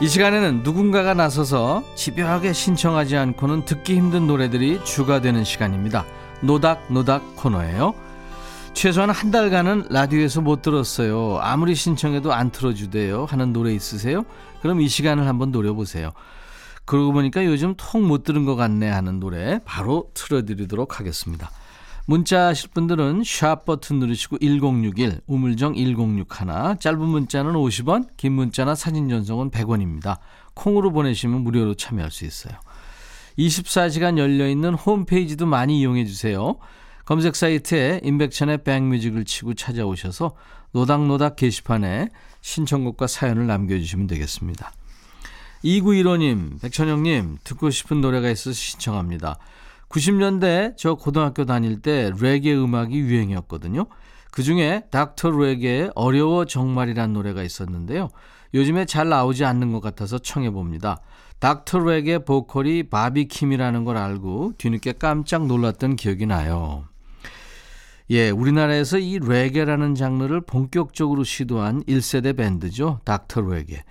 이 0.00 0.08
시간에는 0.08 0.64
누군가가 0.64 1.14
나서서 1.14 1.84
집요하게 1.94 2.52
신청하지 2.52 3.16
않고는 3.16 3.66
듣기 3.66 3.94
힘든 3.94 4.26
노래들이 4.26 4.80
주가 4.82 5.20
되는 5.20 5.44
시간입니다. 5.44 6.06
노닥노닥 6.40 7.36
코너예요. 7.36 7.94
최소한 8.74 9.10
한 9.10 9.30
달간은 9.30 9.86
라디오에서 9.90 10.40
못 10.40 10.62
들었어요. 10.62 11.38
아무리 11.40 11.74
신청해도 11.74 12.32
안 12.32 12.50
틀어주대요. 12.50 13.26
하는 13.26 13.52
노래 13.52 13.72
있으세요? 13.72 14.24
그럼 14.60 14.80
이 14.80 14.88
시간을 14.88 15.26
한번 15.26 15.52
노려보세요. 15.52 16.12
그러고 16.84 17.12
보니까 17.12 17.44
요즘 17.44 17.74
통 17.76 18.02
못 18.08 18.24
들은 18.24 18.44
것 18.44 18.56
같네 18.56 18.88
하는 18.88 19.20
노래 19.20 19.60
바로 19.64 20.10
틀어드리도록 20.14 20.98
하겠습니다. 20.98 21.50
문자 22.06 22.46
하실 22.48 22.70
분들은 22.70 23.22
샵 23.24 23.64
버튼 23.64 24.00
누르시고 24.00 24.38
1061 24.38 25.20
우물정 25.28 25.76
1061 25.76 26.26
짧은 26.80 26.98
문자는 26.98 27.52
50원 27.52 28.08
긴 28.16 28.32
문자나 28.32 28.74
사진 28.74 29.08
전송은 29.08 29.50
100원입니다. 29.52 30.18
콩으로 30.54 30.90
보내시면 30.90 31.42
무료로 31.42 31.74
참여할 31.74 32.10
수 32.10 32.24
있어요. 32.24 32.54
24시간 33.38 34.18
열려있는 34.18 34.74
홈페이지도 34.74 35.46
많이 35.46 35.78
이용해 35.78 36.04
주세요. 36.04 36.56
검색 37.04 37.36
사이트에 37.36 38.00
임백천의 38.04 38.64
백뮤직을 38.64 39.24
치고 39.24 39.54
찾아오셔서 39.54 40.34
노닥노닥 40.72 41.36
게시판에 41.36 42.08
신청곡과 42.40 43.06
사연을 43.06 43.46
남겨주시면 43.46 44.06
되겠습니다. 44.06 44.72
2915님, 45.64 46.60
백천영님, 46.60 47.38
듣고 47.44 47.70
싶은 47.70 48.00
노래가 48.00 48.30
있어서 48.30 48.52
신청합니다. 48.52 49.38
90년대 49.88 50.76
저 50.76 50.94
고등학교 50.94 51.44
다닐 51.44 51.80
때 51.80 52.10
레게 52.20 52.54
음악이 52.54 52.98
유행이었거든요. 52.98 53.86
그 54.30 54.42
중에 54.42 54.84
닥터 54.90 55.30
레게의 55.30 55.92
어려워 55.94 56.46
정말이란 56.46 57.12
노래가 57.12 57.42
있었는데요. 57.42 58.08
요즘에 58.54 58.86
잘 58.86 59.08
나오지 59.08 59.44
않는 59.44 59.72
것 59.72 59.80
같아서 59.80 60.18
청해봅니다. 60.18 61.00
닥터 61.38 61.80
레게 61.80 62.18
보컬이 62.18 62.84
바비킴이라는 62.84 63.84
걸 63.84 63.96
알고 63.98 64.54
뒤늦게 64.58 64.92
깜짝 64.92 65.46
놀랐던 65.46 65.96
기억이 65.96 66.26
나요. 66.26 66.84
예, 68.10 68.30
우리나라에서 68.30 68.98
이 68.98 69.18
레게라는 69.18 69.94
장르를 69.94 70.40
본격적으로 70.42 71.24
시도한 71.24 71.84
1세대 71.84 72.36
밴드죠. 72.36 73.00
닥터 73.04 73.40
레게. 73.42 73.84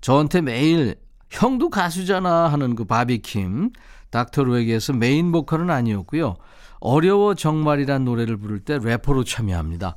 저한테 0.00 0.40
매일 0.40 0.96
형도 1.30 1.70
가수잖아 1.70 2.48
하는 2.48 2.74
그 2.74 2.84
바비킴. 2.84 3.70
닥터 4.10 4.44
레게에서 4.44 4.92
메인 4.92 5.30
보컬은 5.32 5.70
아니었고요. 5.70 6.36
어려워 6.80 7.34
정말이란 7.34 8.04
노래를 8.04 8.36
부를 8.36 8.60
때 8.60 8.78
래퍼로 8.82 9.24
참여합니다. 9.24 9.94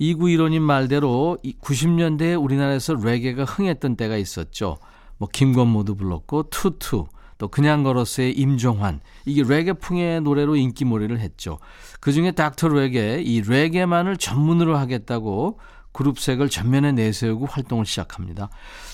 2915님 0.00 0.60
말대로 0.60 1.38
90년대에 1.62 2.42
우리나라에서 2.42 2.94
레게가 2.94 3.44
흥했던 3.44 3.96
때가 3.96 4.16
있었죠. 4.16 4.78
뭐 5.18 5.28
김건모도 5.32 5.94
불렀고 5.94 6.44
투투 6.50 7.06
또 7.42 7.48
그냥 7.48 7.82
걸었어의 7.82 8.38
임종환 8.38 9.00
이게 9.26 9.42
레게풍의 9.42 10.20
노래로 10.20 10.54
인기몰이를 10.54 11.18
했죠. 11.18 11.58
그중에 11.98 12.30
닥터 12.30 12.68
레게 12.68 13.20
이 13.20 13.42
레게만을 13.42 14.16
전문으로 14.16 14.76
하겠다고 14.76 15.58
그룹색을 15.90 16.48
전면에 16.48 16.92
내세우고 16.92 17.46
활동을 17.46 17.84
시작합니다. 17.84 18.48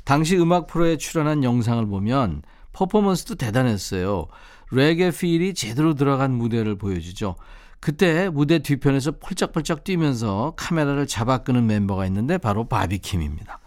당시 0.06 0.38
음악 0.38 0.66
프로에 0.66 0.96
출연한 0.96 1.44
영상을 1.44 1.84
보면 1.84 2.40
퍼포먼스도 2.72 3.34
대단했어요. 3.34 4.28
레게 4.70 5.10
feel이 5.10 5.52
제대로 5.52 5.92
들어간 5.92 6.32
무대를 6.32 6.78
보여주죠. 6.78 7.36
그때 7.80 8.30
무대 8.30 8.60
뒤편에서 8.60 9.18
펄쩍펄쩍 9.18 9.84
뛰면서 9.84 10.54
카메라를 10.56 11.06
잡아 11.06 11.42
끄는 11.42 11.66
멤버가 11.66 12.06
있는데 12.06 12.38
바로 12.38 12.66
바비킴입니다. 12.66 13.60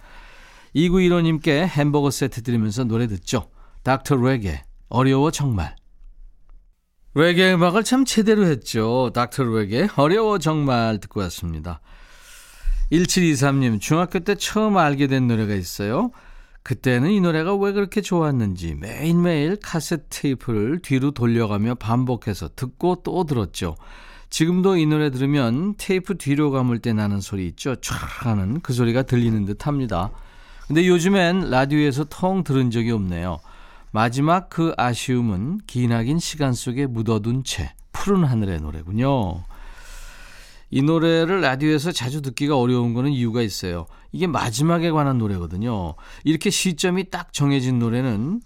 2915님께 0.75 1.67
햄버거 1.67 2.09
세트 2.09 2.41
드리면서 2.41 2.83
노래 2.83 3.05
듣죠. 3.05 3.47
닥터 3.83 4.15
레게 4.15 4.63
어려워 4.91 5.31
정말. 5.31 5.75
레게 7.13 7.53
음악을 7.53 7.83
참 7.83 8.05
제대로 8.05 8.45
했죠. 8.45 9.11
닥터 9.13 9.43
레게 9.43 9.89
어려워 9.95 10.37
정말 10.37 10.99
듣고 10.99 11.19
왔습니다. 11.21 11.81
1723님 12.91 13.79
중학교 13.79 14.19
때 14.19 14.35
처음 14.35 14.77
알게 14.77 15.07
된 15.07 15.27
노래가 15.27 15.55
있어요. 15.55 16.11
그때는 16.63 17.09
이 17.09 17.19
노래가 17.21 17.55
왜 17.55 17.71
그렇게 17.71 18.01
좋았는지 18.01 18.75
매일매일 18.75 19.57
카세트 19.57 20.03
테이프를 20.09 20.79
뒤로 20.81 21.11
돌려가며 21.11 21.75
반복해서 21.75 22.49
듣고 22.55 23.01
또 23.03 23.23
들었죠. 23.23 23.75
지금도 24.29 24.77
이 24.77 24.85
노래 24.85 25.09
들으면 25.09 25.75
테이프 25.77 26.17
뒤로 26.17 26.51
감을 26.51 26.79
때 26.79 26.93
나는 26.93 27.19
소리 27.19 27.47
있죠. 27.47 27.75
촤 27.75 27.95
하는 27.95 28.61
그 28.61 28.73
소리가 28.73 29.03
들리는 29.03 29.45
듯 29.45 29.67
합니다. 29.67 30.11
근데 30.67 30.87
요즘엔 30.87 31.49
라디오에서 31.49 32.05
통 32.05 32.43
들은 32.43 32.71
적이 32.71 32.91
없네요. 32.91 33.39
마지막 33.91 34.49
그 34.49 34.73
아쉬움은 34.77 35.59
기나긴 35.67 36.19
시간 36.19 36.53
속에 36.53 36.87
묻어둔 36.87 37.43
채 37.43 37.73
푸른 37.91 38.23
하늘의 38.23 38.61
노래군요. 38.61 39.43
이 40.69 40.81
노래를 40.81 41.41
라디오에서 41.41 41.91
자주 41.91 42.21
듣기가 42.21 42.57
어려운 42.57 42.93
거는 42.93 43.11
이유가 43.11 43.41
있어요. 43.41 43.85
이게 44.13 44.25
마지막에 44.27 44.89
관한 44.91 45.17
노래거든요. 45.17 45.95
이렇게 46.23 46.49
시점이 46.49 47.09
딱 47.09 47.33
정해진 47.33 47.77
노래는 47.79 48.41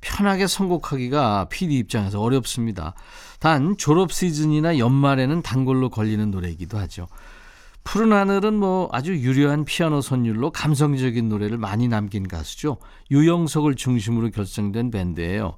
편하게 0.00 0.46
선곡하기가 0.46 1.48
PD 1.50 1.76
입장에서 1.76 2.20
어렵습니다. 2.20 2.94
단 3.38 3.76
졸업 3.76 4.12
시즌이나 4.12 4.78
연말에는 4.78 5.42
단골로 5.42 5.90
걸리는 5.90 6.30
노래이기도 6.30 6.78
하죠. 6.78 7.06
푸른 7.86 8.12
하늘은 8.12 8.54
뭐 8.54 8.88
아주 8.90 9.16
유려한 9.16 9.64
피아노 9.64 10.00
선율로 10.00 10.50
감성적인 10.50 11.28
노래를 11.28 11.56
많이 11.56 11.86
남긴 11.86 12.26
가수죠. 12.26 12.78
유영석을 13.12 13.76
중심으로 13.76 14.30
결성된 14.30 14.90
밴드예요. 14.90 15.56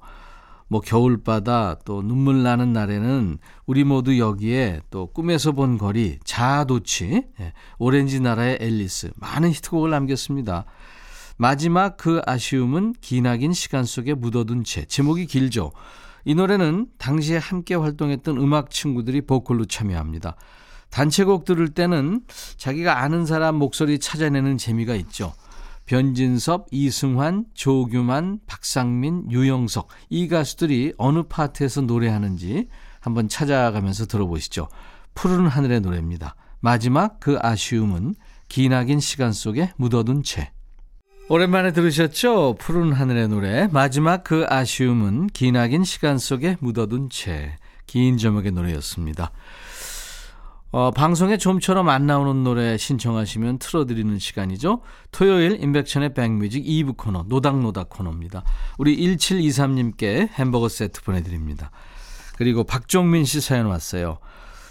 뭐 0.67 0.79
겨울바다 0.79 1.79
또 1.85 2.03
눈물 2.03 2.43
나는 2.43 2.71
날에는 2.71 3.39
우리 3.65 3.83
모두 3.83 4.19
여기에 4.19 4.81
또 4.91 5.07
꿈에서 5.07 5.53
본 5.53 5.79
거리 5.79 6.19
자아도취 6.23 7.23
예, 7.39 7.53
오렌지 7.79 8.19
나라의 8.19 8.59
앨리스 8.61 9.09
많은 9.15 9.49
히트곡을 9.49 9.89
남겼습니다. 9.89 10.65
마지막 11.37 11.97
그 11.97 12.21
아쉬움은 12.27 12.93
기나긴 13.01 13.53
시간 13.53 13.85
속에 13.85 14.13
묻어둔 14.13 14.63
채. 14.63 14.85
제목이 14.85 15.25
길죠. 15.25 15.71
이 16.25 16.35
노래는 16.35 16.89
당시에 16.99 17.37
함께 17.37 17.73
활동했던 17.73 18.37
음악 18.37 18.69
친구들이 18.69 19.21
보컬로 19.21 19.65
참여합니다. 19.65 20.35
단체곡 20.91 21.45
들을 21.45 21.69
때는 21.69 22.21
자기가 22.57 23.01
아는 23.01 23.25
사람 23.25 23.55
목소리 23.55 23.99
찾아내는 23.99 24.57
재미가 24.57 24.95
있죠. 24.95 25.33
변진섭, 25.85 26.67
이승환, 26.69 27.45
조규만, 27.55 28.39
박상민, 28.45 29.31
유영석 29.31 29.87
이 30.09 30.27
가수들이 30.27 30.93
어느 30.97 31.23
파트에서 31.23 31.81
노래하는지 31.81 32.67
한번 32.99 33.27
찾아가면서 33.27 34.05
들어보시죠. 34.05 34.67
푸른 35.15 35.47
하늘의 35.47 35.81
노래입니다. 35.81 36.35
마지막 36.59 37.19
그 37.19 37.39
아쉬움은 37.41 38.13
기나긴 38.49 38.99
시간 38.99 39.31
속에 39.31 39.71
묻어둔 39.77 40.23
채. 40.23 40.51
오랜만에 41.27 41.73
들으셨죠? 41.73 42.55
푸른 42.59 42.91
하늘의 42.91 43.27
노래. 43.27 43.67
마지막 43.67 44.23
그 44.23 44.45
아쉬움은 44.47 45.27
기나긴 45.27 45.83
시간 45.83 46.17
속에 46.17 46.57
묻어둔 46.59 47.09
채. 47.09 47.55
긴 47.85 48.17
제목의 48.17 48.51
노래였습니다. 48.51 49.31
어, 50.71 50.91
방송에 50.91 51.37
좀처럼 51.37 51.89
안 51.89 52.05
나오는 52.05 52.43
노래 52.43 52.77
신청하시면 52.77 53.57
틀어드리는 53.57 54.19
시간이죠. 54.19 54.81
토요일 55.11 55.61
인백천의 55.63 56.13
백뮤직 56.13 56.63
2부 56.63 56.95
코너 56.95 57.25
노닥노닥 57.27 57.89
코너입니다. 57.89 58.43
우리 58.77 58.95
1723님께 58.97 60.29
햄버거 60.29 60.69
세트 60.69 61.01
보내드립니다. 61.01 61.71
그리고 62.37 62.63
박종민 62.63 63.25
씨 63.25 63.41
사연 63.41 63.65
왔어요. 63.65 64.19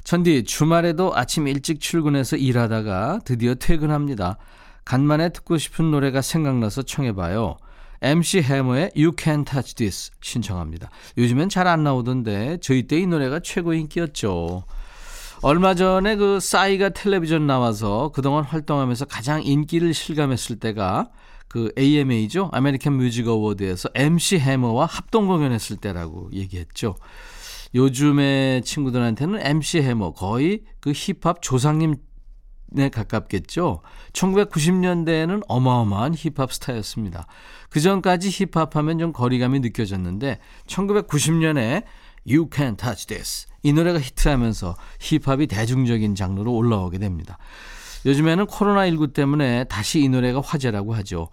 천디 0.04 0.44
주말에도 0.44 1.14
아침 1.16 1.48
일찍 1.48 1.80
출근해서 1.80 2.36
일하다가 2.36 3.20
드디어 3.24 3.56
퇴근합니다. 3.56 4.38
간만에 4.84 5.30
듣고 5.30 5.58
싶은 5.58 5.90
노래가 5.90 6.22
생각나서 6.22 6.82
청해봐요. 6.82 7.56
MC 8.00 8.42
해머의 8.42 8.92
You 8.96 9.12
Can 9.18 9.44
Touch 9.44 9.74
This 9.74 10.12
신청합니다. 10.20 10.88
요즘엔 11.18 11.48
잘 11.48 11.66
안 11.66 11.82
나오던데 11.82 12.58
저희 12.62 12.84
때 12.86 13.00
이 13.00 13.06
노래가 13.06 13.40
최고 13.40 13.74
인기였죠. 13.74 14.62
얼마 15.40 15.74
전에 15.74 16.16
그 16.16 16.40
싸이가 16.40 16.90
텔레비전 16.90 17.46
나와서 17.46 18.10
그동안 18.12 18.44
활동하면서 18.44 19.04
가장 19.04 19.42
인기를 19.42 19.94
실감했을 19.94 20.58
때가 20.58 21.10
그 21.46 21.72
AMA죠. 21.78 22.50
아메리칸 22.52 22.94
뮤직 22.94 23.28
어워드에서 23.28 23.88
MC 23.94 24.38
해머와 24.38 24.86
합동 24.86 25.28
공연했을 25.28 25.76
때라고 25.76 26.28
얘기했죠. 26.32 26.96
요즘의 27.74 28.62
친구들한테는 28.62 29.40
MC 29.44 29.82
해머 29.82 30.12
거의 30.12 30.62
그 30.80 30.92
힙합 30.92 31.42
조상님 31.42 31.96
에 32.76 32.90
가깝겠죠. 32.90 33.80
1990년대에는 34.12 35.42
어마어마한 35.48 36.14
힙합 36.14 36.52
스타였습니다. 36.52 37.26
그 37.70 37.80
전까지 37.80 38.28
힙합 38.28 38.76
하면 38.76 38.98
좀 38.98 39.12
거리감이 39.14 39.60
느껴졌는데 39.60 40.38
1990년에 40.66 41.84
You 42.26 42.50
Can 42.52 42.76
Touch 42.76 43.06
This 43.06 43.47
이 43.68 43.72
노래가 43.74 44.00
히트하면서 44.00 44.76
힙합이 44.98 45.46
대중적인 45.46 46.14
장르로 46.14 46.54
올라오게 46.54 46.96
됩니다. 46.98 47.36
요즘에는 48.06 48.46
코로나19 48.46 49.12
때문에 49.12 49.64
다시 49.64 50.00
이 50.00 50.08
노래가 50.08 50.40
화제라고 50.40 50.94
하죠. 50.94 51.28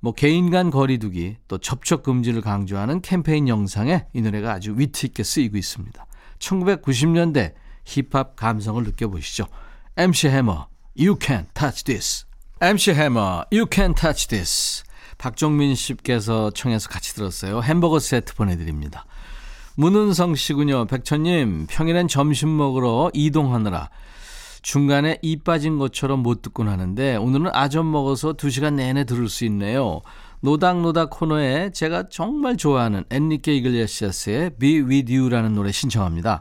뭐 0.00 0.12
개인 0.12 0.50
간 0.50 0.70
거리두기 0.70 1.36
또 1.46 1.58
접촉 1.58 2.02
금지를 2.02 2.42
강조하는 2.42 3.02
캠페인 3.02 3.46
영상에 3.46 4.06
이 4.14 4.20
노래가 4.20 4.52
아주 4.52 4.74
위트 4.76 5.06
있게 5.06 5.22
쓰이고 5.22 5.56
있습니다. 5.56 6.06
1990년대 6.40 7.54
힙합 7.84 8.34
감성을 8.34 8.82
느껴보시죠. 8.82 9.46
MC 9.96 10.28
해머, 10.28 10.66
You 10.98 11.16
Can 11.22 11.46
Touch 11.54 11.84
This. 11.84 12.26
MC 12.60 12.94
해머, 12.94 13.44
You 13.52 13.66
Can 13.72 13.94
Touch 13.94 14.26
This. 14.26 14.82
박종민 15.18 15.76
씨께서 15.76 16.50
청해서 16.50 16.88
같이 16.88 17.14
들었어요. 17.14 17.62
햄버거 17.62 18.00
세트 18.00 18.34
보내드립니다. 18.34 19.06
문은성 19.76 20.34
씨군요. 20.34 20.86
백천님, 20.86 21.66
평일엔 21.68 22.08
점심 22.08 22.56
먹으러 22.56 23.10
이동하느라 23.12 23.90
중간에 24.62 25.18
이 25.22 25.36
빠진 25.36 25.78
것처럼 25.78 26.20
못 26.20 26.42
듣곤 26.42 26.68
하는데 26.68 27.16
오늘은 27.16 27.50
아점 27.52 27.92
먹어서 27.92 28.32
2시간 28.32 28.74
내내 28.74 29.04
들을 29.04 29.28
수 29.28 29.44
있네요. 29.44 30.00
노닥노닥 30.40 31.10
코너에 31.10 31.70
제가 31.70 32.08
정말 32.08 32.56
좋아하는 32.56 33.04
엔리케 33.10 33.54
이글레시아스의 33.54 34.56
Be 34.58 34.80
With 34.80 35.14
You라는 35.14 35.54
노래 35.54 35.70
신청합니다. 35.72 36.40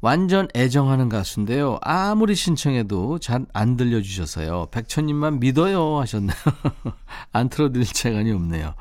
완전 0.00 0.48
애정하는 0.54 1.08
가수인데요. 1.08 1.78
아무리 1.82 2.34
신청해도 2.34 3.18
잘 3.20 3.46
안 3.52 3.76
들려주셔서요. 3.76 4.68
백천님만 4.70 5.38
믿어요 5.38 5.98
하셨네요. 6.00 6.36
안 7.32 7.48
틀어드릴 7.48 7.86
시간이 7.86 8.32
없네요. 8.32 8.74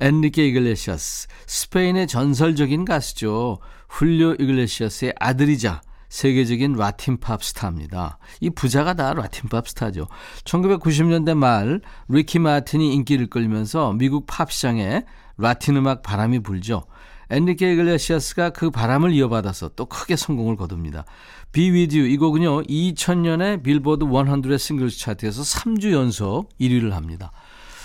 엔리케 0.00 0.46
이글레시아스, 0.48 1.28
스페인의 1.46 2.06
전설적인 2.06 2.84
가수죠. 2.84 3.58
훌리오 3.88 4.32
이글레시아스의 4.32 5.14
아들이자 5.18 5.82
세계적인 6.08 6.72
라틴 6.72 7.18
팝 7.18 7.44
스타입니다. 7.44 8.18
이 8.40 8.50
부자가 8.50 8.94
다 8.94 9.12
라틴 9.14 9.48
팝 9.48 9.68
스타죠. 9.68 10.08
1990년대 10.44 11.36
말 11.36 11.80
리키 12.08 12.38
마틴이 12.38 12.94
인기를 12.94 13.28
끌면서 13.28 13.92
미국 13.92 14.26
팝 14.26 14.50
시장에 14.50 15.04
라틴 15.36 15.76
음악 15.76 16.02
바람이 16.02 16.40
불죠. 16.40 16.84
엔리케 17.30 17.74
이글레시아스가 17.74 18.50
그 18.50 18.70
바람을 18.70 19.12
이어받아서 19.12 19.70
또 19.76 19.86
크게 19.86 20.16
성공을 20.16 20.56
거둡니다. 20.56 21.04
Be 21.52 21.70
With 21.70 21.96
You 21.96 22.10
이 22.10 22.16
곡은요. 22.16 22.62
2000년에 22.62 23.62
빌보드 23.62 24.04
100 24.04 24.58
singles 24.58 24.98
차트에서 24.98 25.42
3주 25.42 25.92
연속 25.92 26.48
1위를 26.58 26.90
합니다. 26.90 27.30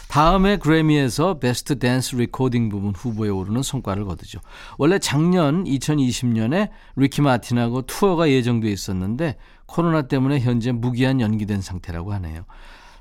다음에 0.07 0.57
그래미에서 0.57 1.39
Best 1.39 1.77
Dance 1.77 2.15
Recording 2.15 2.69
부분 2.69 2.93
후보에 2.95 3.29
오르는 3.29 3.63
성과를 3.63 4.05
거두죠. 4.05 4.39
원래 4.77 4.97
작년 4.99 5.65
2020년에 5.65 6.69
리키 6.95 7.21
마틴하고 7.21 7.81
투어가 7.83 8.29
예정돼 8.29 8.69
있었는데 8.71 9.35
코로나 9.65 10.03
때문에 10.03 10.39
현재 10.39 10.71
무기한 10.71 11.19
연기된 11.19 11.61
상태라고 11.61 12.13
하네요. 12.13 12.45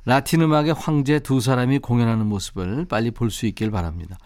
라틴 0.06 0.42
음악의 0.42 0.74
황제 0.74 1.18
두 1.18 1.40
사람이 1.40 1.78
공연하는 1.78 2.26
모습을 2.26 2.86
빨리 2.86 3.10
볼 3.10 3.30
수 3.30 3.46
있길 3.46 3.70
바랍니다. 3.70 4.16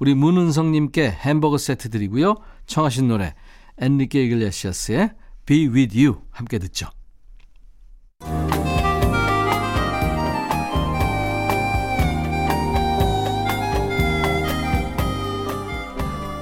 우리 0.00 0.14
문은성님께 0.14 1.10
햄버거 1.10 1.58
세트 1.58 1.90
드리고요. 1.90 2.36
청하신 2.66 3.08
노래 3.08 3.34
엔리케 3.78 4.22
이글레시아스의 4.24 5.10
Be 5.44 5.68
With 5.68 5.98
You 5.98 6.20
함께 6.30 6.58
듣죠. 6.58 6.88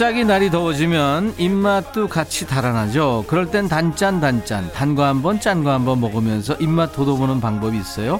갑자기 0.00 0.24
날이 0.24 0.50
더워지면 0.50 1.34
입맛도 1.36 2.08
같이 2.08 2.46
달아나죠. 2.46 3.26
그럴 3.28 3.50
땐 3.50 3.68
단짠 3.68 4.18
단짠 4.18 4.72
단 4.72 4.94
거 4.94 5.02
한 5.04 5.20
번 5.20 5.38
짠 5.40 5.62
거 5.62 5.72
한 5.72 5.84
번 5.84 6.00
먹으면서 6.00 6.54
입맛 6.54 6.94
돋워보는 6.94 7.42
방법이 7.42 7.76
있어요. 7.76 8.18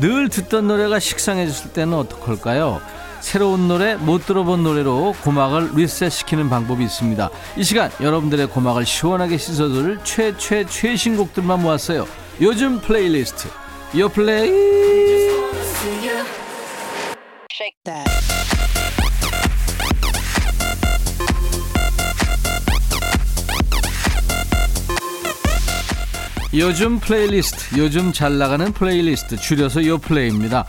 늘 0.00 0.28
듣던 0.28 0.66
노래가 0.66 0.98
식상해졌을 0.98 1.72
때는 1.72 1.94
어떡할까요? 1.98 2.80
새로운 3.20 3.68
노래 3.68 3.94
못 3.94 4.26
들어본 4.26 4.64
노래로 4.64 5.14
고막을 5.22 5.70
리셋시키는 5.76 6.50
방법이 6.50 6.82
있습니다. 6.82 7.30
이 7.58 7.62
시간 7.62 7.92
여러분들의 8.00 8.48
고막을 8.48 8.84
시원하게 8.84 9.38
씻어줄 9.38 10.00
최최 10.02 10.66
최신곡들만 10.66 11.62
모았어요. 11.62 12.08
요즘 12.40 12.80
플레이리스트 12.80 13.46
요 13.98 14.08
플레이 14.08 14.50
요즘 26.52 26.98
플레이리스트, 26.98 27.78
요즘 27.78 28.12
잘 28.12 28.36
나가는 28.38 28.72
플레이리스트, 28.72 29.36
줄여서 29.36 29.86
요 29.86 29.98
플레이입니다. 29.98 30.64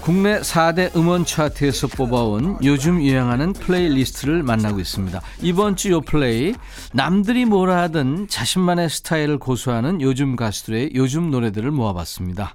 국내 0.00 0.40
4대 0.40 0.94
음원 0.96 1.24
차트에서 1.24 1.86
뽑아온 1.86 2.58
요즘 2.62 3.00
유행하는 3.00 3.52
플레이리스트를 3.54 4.42
만나고 4.42 4.80
있습니다. 4.80 5.18
이번 5.40 5.76
주 5.76 5.90
요 5.90 6.00
플레이 6.02 6.54
남들이 6.92 7.46
뭐라 7.46 7.82
하든 7.82 8.28
자신만의 8.28 8.90
스타일을 8.90 9.38
고수하는 9.38 10.02
요즘 10.02 10.36
가수들의 10.36 10.90
요즘 10.94 11.30
노래들을 11.30 11.70
모아봤습니다. 11.70 12.54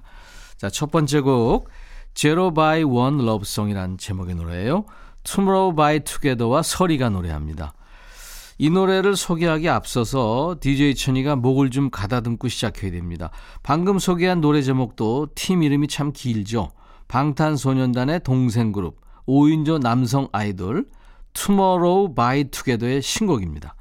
자, 0.58 0.68
첫 0.70 0.92
번째 0.92 1.20
곡 1.20 1.70
by 2.54 2.84
One 2.84 3.22
Love 3.22 3.42
Song이라는 3.44 3.98
제목의 3.98 4.34
노래예요. 4.36 4.84
Tomorrow 5.24 5.74
by 5.74 6.00
Together와 6.00 6.62
서리가 6.62 7.08
노래합니다. 7.08 7.72
이 8.62 8.68
노래를 8.68 9.16
소개하기 9.16 9.70
앞서서 9.70 10.54
DJ 10.60 10.94
천이가 10.94 11.34
목을 11.34 11.70
좀 11.70 11.88
가다듬고 11.88 12.48
시작해야 12.48 12.90
됩니다. 12.90 13.30
방금 13.62 13.98
소개한 13.98 14.42
노래 14.42 14.60
제목도 14.60 15.28
팀 15.34 15.62
이름이 15.62 15.88
참 15.88 16.12
길죠. 16.12 16.70
방탄소년단의 17.08 18.20
동생 18.22 18.70
그룹 18.70 19.00
5인조 19.26 19.80
남성 19.80 20.28
아이돌 20.32 20.84
투모로우 21.32 22.14
바이 22.14 22.50
투게더의 22.50 23.00
신곡입니다. 23.00 23.76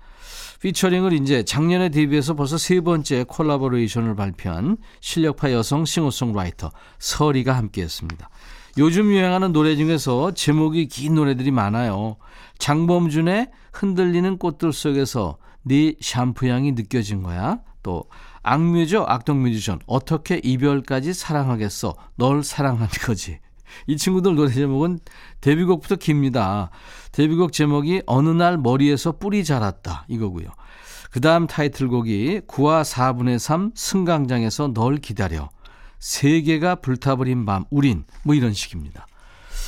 피처링을 0.62 1.12
이제 1.12 1.44
작년에 1.44 1.90
데뷔해서 1.90 2.34
벌써 2.34 2.58
세 2.58 2.80
번째 2.80 3.26
콜라보레이션을 3.28 4.16
발표한 4.16 4.78
실력파 5.02 5.52
여성 5.52 5.84
싱어송라이터 5.84 6.72
서리가 7.00 7.52
함께했습니다. 7.54 8.30
요즘 8.78 9.12
유행하는 9.12 9.52
노래 9.52 9.76
중에서 9.76 10.32
제목이 10.32 10.88
긴 10.88 11.16
노래들이 11.16 11.52
많아요. 11.52 12.18
장범준의 12.60 13.50
흔들리는 13.74 14.38
꽃들 14.38 14.74
속에서 14.74 15.38
네 15.64 15.94
샴푸 16.00 16.48
향이 16.48 16.74
느껴진 16.74 17.24
거야. 17.24 17.60
또 17.82 18.06
악뮤죠 18.44 19.06
악동 19.08 19.42
뮤지션 19.42 19.80
어떻게 19.86 20.40
이별까지 20.44 21.14
사랑하겠어? 21.14 21.96
널 22.16 22.44
사랑하는 22.44 22.88
거지. 23.06 23.40
이 23.88 23.98
친구들 23.98 24.36
노래 24.36 24.52
제목은 24.52 25.00
데뷔곡부터 25.42 25.96
깁니다. 25.96 26.70
데뷔곡 27.12 27.54
제목이 27.54 28.02
어느 28.06 28.30
날 28.30 28.58
머리에서 28.58 29.14
뿔이 29.14 29.44
자랐다 29.44 30.06
이거고요. 30.08 30.48
그 31.12 31.22
다음 31.22 31.48
타이틀곡이 31.48 32.42
9화 32.48 32.84
4분의 32.84 33.40
3 33.40 33.72
승강장에서 33.76 34.74
널 34.74 34.98
기다려 34.98 35.50
세계가 36.00 36.76
불타버린 36.76 37.46
밤 37.46 37.66
우린 37.70 38.06
뭐 38.24 38.36
이런 38.36 38.54
식입니다 38.54 39.06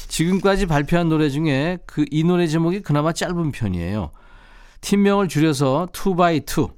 지금까지 0.08 0.65
발표한 0.65 1.10
노래 1.10 1.30
중에 1.30 1.78
그 1.86 2.06
이 2.12 2.24
노래 2.24 2.48
제목이 2.48 2.82
그나마 2.82 3.13
짧은 3.13 3.52
편이에요 3.52 4.12
팀명을 4.82 5.28
줄여서 5.28 5.89
2x2 5.94 6.72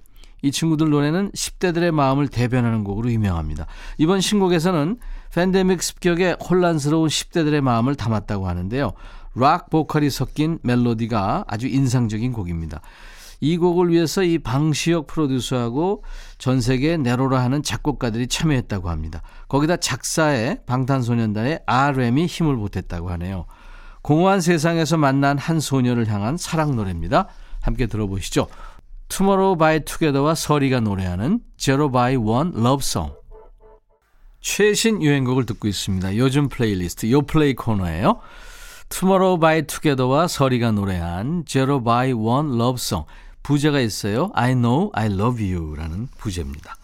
이 0.43 0.51
친구들 0.51 0.89
노래는 0.89 1.31
10대들의 1.31 1.91
마음을 1.91 2.27
대변하는 2.27 2.83
곡으로 2.83 3.09
유명합니다. 3.09 3.65
이번 3.97 4.19
신곡에서는 4.19 4.97
팬데믹 5.33 5.81
습격에 5.81 6.35
혼란스러운 6.37 7.07
10대들의 7.07 7.61
마음을 7.61 7.95
담았다고 7.95 8.45
하는데요. 8.45 8.91
락 9.35 9.69
보컬이 9.69 10.09
섞인 10.09 10.59
멜로디가 10.63 11.45
아주 11.47 11.67
인상적인 11.67 12.33
곡입니다. 12.33 12.81
이 13.43 13.57
곡을 13.57 13.89
위해서 13.89 14.23
이 14.23 14.37
방시혁 14.39 15.05
프로듀서하고 15.05 16.05
전 16.37 16.61
세계 16.61 16.95
내로라 16.95 17.43
하는 17.43 17.61
작곡가들이 17.61 18.27
참여했다고 18.27 18.89
합니다. 18.89 19.21
거기다 19.49 19.75
작사에 19.75 20.59
방탄소년단의 20.65 21.63
RM이 21.65 22.25
힘을 22.25 22.55
보탰다고 22.55 23.09
하네요. 23.11 23.45
공허한 24.01 24.39
세상에서 24.39 24.95
만난 24.95 25.37
한 25.37 25.59
소녀를 25.59 26.07
향한 26.07 26.37
사랑 26.37 26.77
노래입니다. 26.77 27.27
함께 27.59 27.87
들어보시죠. 27.87 28.47
투모로우 29.09 29.57
바이 29.57 29.83
투게더와 29.83 30.35
서리가 30.35 30.79
노래하는 30.79 31.41
Zero 31.57 31.91
by 31.91 32.15
One 32.15 32.53
Love 32.55 32.84
Song 32.84 33.13
최신 34.39 35.01
유행곡을 35.01 35.45
듣고 35.45 35.67
있습니다. 35.67 36.15
요즘 36.15 36.47
플레이리스트 36.47 37.11
요플레이 37.11 37.55
코너예요. 37.55 38.21
투모로우 38.87 39.39
바이 39.39 39.67
투게더와 39.67 40.29
서리가 40.29 40.71
노래한 40.71 41.43
Zero 41.45 41.83
by 41.83 42.13
One 42.13 42.57
Love 42.57 42.80
Song 42.80 43.03
부제가 43.43 43.79
있어요. 43.79 44.31
I 44.33 44.53
know 44.53 44.89
I 44.93 45.07
love 45.07 45.53
you라는 45.53 46.07
부제입니다. 46.17 46.75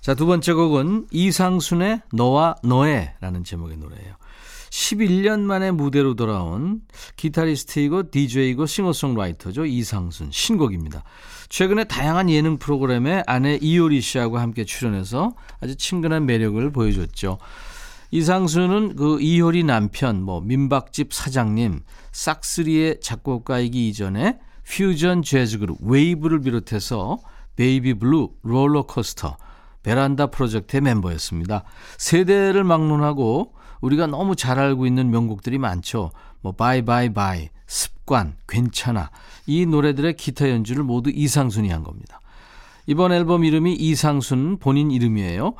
자, 0.00 0.14
두 0.14 0.26
번째 0.26 0.52
곡은 0.52 1.06
이상순의 1.10 2.02
너와 2.12 2.56
너의 2.62 3.14
라는 3.20 3.42
제목의 3.42 3.78
노래예요. 3.78 4.14
11년 4.70 5.40
만에 5.40 5.70
무대로 5.70 6.14
돌아온 6.14 6.80
기타리스트이고 7.16 8.10
DJ이고 8.10 8.66
싱어송라이터죠. 8.66 9.66
이상순 9.66 10.30
신곡입니다. 10.32 11.04
최근에 11.48 11.84
다양한 11.84 12.28
예능 12.28 12.58
프로그램에 12.58 13.22
아내 13.26 13.56
이효리 13.62 14.00
씨하고 14.00 14.38
함께 14.38 14.64
출연해서 14.64 15.36
아주 15.60 15.76
친근한 15.76 16.26
매력을 16.26 16.70
보여줬죠. 16.72 17.38
이상순은 18.10 18.96
그 18.96 19.20
이효리 19.20 19.64
남편, 19.64 20.22
뭐 20.22 20.40
민박집 20.40 21.14
사장님, 21.14 21.80
싹스리의 22.12 23.00
작곡가이기 23.00 23.88
이전에 23.88 24.38
퓨전 24.66 25.22
재즈 25.22 25.58
그룹 25.58 25.78
웨이브를 25.80 26.40
비롯해서 26.40 27.18
베이비 27.56 27.94
블루, 27.94 28.30
롤러코스터, 28.42 29.36
베란다 29.82 30.28
프로젝트의 30.28 30.80
멤버였습니다. 30.80 31.64
세대를 31.98 32.64
막론하고 32.64 33.54
우리가 33.80 34.06
너무 34.06 34.34
잘 34.34 34.58
알고 34.58 34.86
있는 34.86 35.10
명곡들이 35.10 35.58
많죠. 35.58 36.10
뭐 36.40 36.52
Bye 36.52 37.12
Bye 37.12 37.22
Bye, 37.22 37.35
Bye, 37.35 37.48
습관, 37.66 38.36
괜찮아. 38.48 39.10
이 39.46 39.66
노래들의 39.66 40.16
기타 40.16 40.48
연주를 40.48 40.84
모두 40.84 41.10
이상순이 41.10 41.68
한 41.68 41.82
겁니다. 41.82 42.20
이번 42.86 43.12
앨범 43.12 43.44
이름이 43.44 43.74
이상순 43.74 44.58
본인 44.58 44.90
이름이에요. 44.90 45.54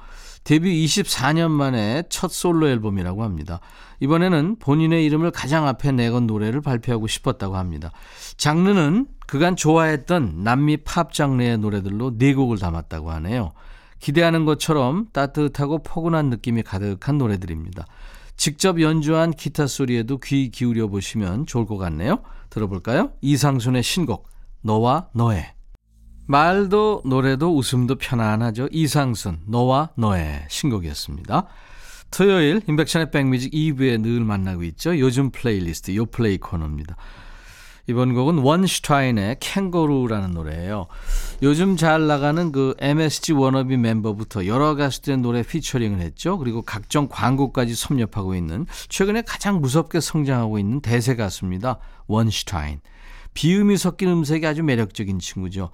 데뷔 0.45 0.85
24년 0.85 1.51
만에 1.51 2.03
첫 2.11 2.31
솔로 2.31 2.69
앨범이라고 2.69 3.25
합니다. 3.25 3.61
이번에는 4.05 4.57
본인의 4.59 5.05
이름을 5.07 5.31
가장 5.31 5.67
앞에 5.67 5.93
내건 5.93 6.27
노래를 6.27 6.61
발표하고 6.61 7.07
싶었다고 7.07 7.57
합니다. 7.57 7.91
장르는 8.37 9.07
그간 9.27 9.57
좋아했던 9.57 10.45
남미 10.45 10.79
팝 10.79 11.13
장르의 11.13 11.59
노래들로 11.59 12.19
네 12.19 12.35
곡을 12.35 12.59
담았다고 12.59 13.11
하네요. 13.13 13.53
기대하는 14.01 14.45
것처럼 14.45 15.07
따뜻하고 15.13 15.83
포근한 15.83 16.29
느낌이 16.29 16.63
가득한 16.63 17.17
노래들입니다. 17.17 17.87
직접 18.37 18.79
연주한 18.81 19.31
기타 19.31 19.67
소리에도 19.67 20.19
귀 20.19 20.51
기울여 20.51 20.89
보시면 20.89 21.47
좋을 21.47 21.65
것 21.65 21.79
같네요. 21.79 22.19
들어볼까요? 22.51 23.13
이상순의 23.23 23.83
신곡 23.83 24.29
너와 24.61 25.09
너의 25.15 25.47
말도 26.27 27.03
노래도 27.07 27.57
웃음도 27.57 27.97
편안하죠. 27.97 28.69
이상순 28.71 29.45
너와 29.47 29.91
너의 29.97 30.45
신곡이었습니다. 30.51 31.47
토요일 32.17 32.63
임백천의 32.69 33.11
백뮤직 33.11 33.53
2부에 33.53 34.01
늘 34.01 34.21
만나고 34.21 34.63
있죠. 34.63 34.97
요즘 35.01 35.31
플레이리스트 35.31 35.97
요플레이 35.97 36.39
코너입니다. 36.39 36.97
이번 37.89 38.15
곡은 38.15 38.39
원슈타인의 38.39 39.39
캥거루라는 39.41 40.31
노래예요. 40.31 40.87
요즘 41.43 41.77
잘 41.77 42.07
나가는 42.07 42.53
그 42.53 42.75
MSG 42.79 43.33
워너비 43.33 43.79
멤버부터 43.79 44.47
여러 44.47 44.77
가수들의 44.77 45.19
노래 45.19 45.43
피처링을 45.43 45.99
했죠. 45.99 46.39
그리고 46.39 46.63
각종 46.63 47.09
광고까지 47.11 47.75
섭렵하고 47.75 48.37
있는 48.37 48.67
최근에 48.89 49.23
가장 49.23 49.61
무섭게 49.61 49.99
성장하고 49.99 50.61
있는 50.61 50.81
대세 50.81 51.17
가수입니다. 51.17 51.81
원슈타인. 52.07 52.81
비음이 53.35 53.77
섞인 53.77 54.09
음색이 54.09 54.47
아주 54.47 54.63
매력적인 54.63 55.19
친구죠. 55.19 55.71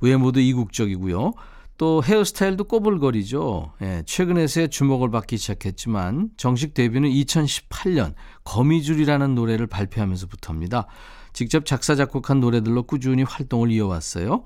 외모도 0.00 0.40
이국적이고요. 0.40 1.34
또 1.76 2.02
헤어스타일도 2.04 2.64
꼬불거리죠. 2.64 3.72
예, 3.82 4.02
최근에서야 4.06 4.68
주목을 4.68 5.10
받기 5.10 5.36
시작했지만 5.36 6.30
정식 6.36 6.74
데뷔는 6.74 7.08
2018년 7.10 8.14
거미줄이라는 8.44 9.34
노래를 9.34 9.66
발표하면서부터입니다. 9.66 10.86
직접 11.32 11.66
작사 11.66 11.96
작곡한 11.96 12.40
노래들로 12.40 12.84
꾸준히 12.84 13.24
활동을 13.24 13.72
이어왔어요. 13.72 14.44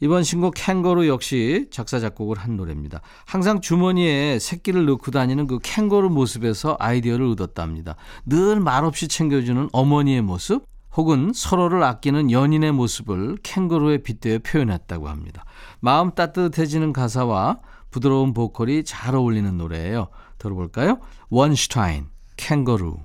이번 0.00 0.22
신곡 0.22 0.54
캥거루 0.56 1.06
역시 1.06 1.68
작사 1.70 2.00
작곡을 2.00 2.38
한 2.38 2.56
노래입니다. 2.56 3.00
항상 3.26 3.60
주머니에 3.60 4.38
새끼를 4.38 4.86
넣고 4.86 5.10
다니는 5.10 5.46
그 5.46 5.58
캥거루 5.62 6.10
모습에서 6.10 6.76
아이디어를 6.80 7.26
얻었답니다. 7.26 7.96
늘 8.26 8.60
말없이 8.60 9.06
챙겨주는 9.06 9.68
어머니의 9.72 10.22
모습 10.22 10.66
혹은 10.96 11.32
서로를 11.34 11.82
아끼는 11.82 12.30
연인의 12.30 12.72
모습을 12.72 13.36
캥거루에 13.42 13.98
빗대어 13.98 14.38
표현했다고 14.44 15.08
합니다. 15.08 15.44
마음 15.80 16.12
따뜻해지는 16.12 16.92
가사와 16.92 17.58
부드러운 17.90 18.32
보컬이 18.32 18.84
잘 18.84 19.14
어울리는 19.14 19.56
노래예요. 19.56 20.08
들어볼까요? 20.38 21.00
원슈타인, 21.30 22.06
캥거루. 22.36 22.98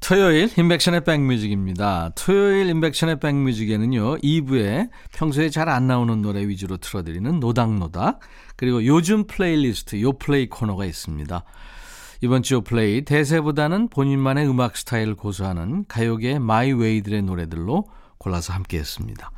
토요일 0.00 0.48
임백천의 0.56 1.04
백뮤직입니다. 1.04 2.12
토요일 2.14 2.68
임백천의 2.70 3.20
백뮤직에는요. 3.20 4.18
2부에 4.18 4.88
평소에 5.12 5.50
잘 5.50 5.68
안 5.68 5.86
나오는 5.86 6.22
노래 6.22 6.46
위주로 6.46 6.76
틀어드리는 6.76 7.40
노닥노닥 7.40 8.20
그리고 8.56 8.86
요즘 8.86 9.26
플레이리스트 9.26 10.00
요플레이 10.00 10.48
코너가 10.48 10.84
있습니다. 10.86 11.44
이번 12.20 12.42
주 12.42 12.54
요플레이 12.54 13.02
대세보다는 13.04 13.88
본인만의 13.90 14.48
음악 14.48 14.76
스타일을 14.76 15.14
고수하는 15.14 15.84
가요계 15.86 16.40
my 16.40 16.55
way들의 16.55 17.22
노래들로 17.22 17.84
골라서 18.18 18.52
함께했습니다. 18.54 19.30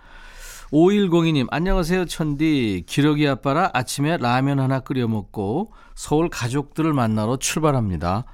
5102님 0.72 1.48
안녕하세요 1.50 2.06
천디 2.06 2.84
기러기 2.86 3.28
아빠라 3.28 3.70
아침에 3.74 4.16
라면 4.16 4.60
하나 4.60 4.80
끓여 4.80 5.08
먹고 5.08 5.72
서울 5.94 6.30
가족들을 6.30 6.94
만나러 6.94 7.36
출발합니다. 7.36 8.24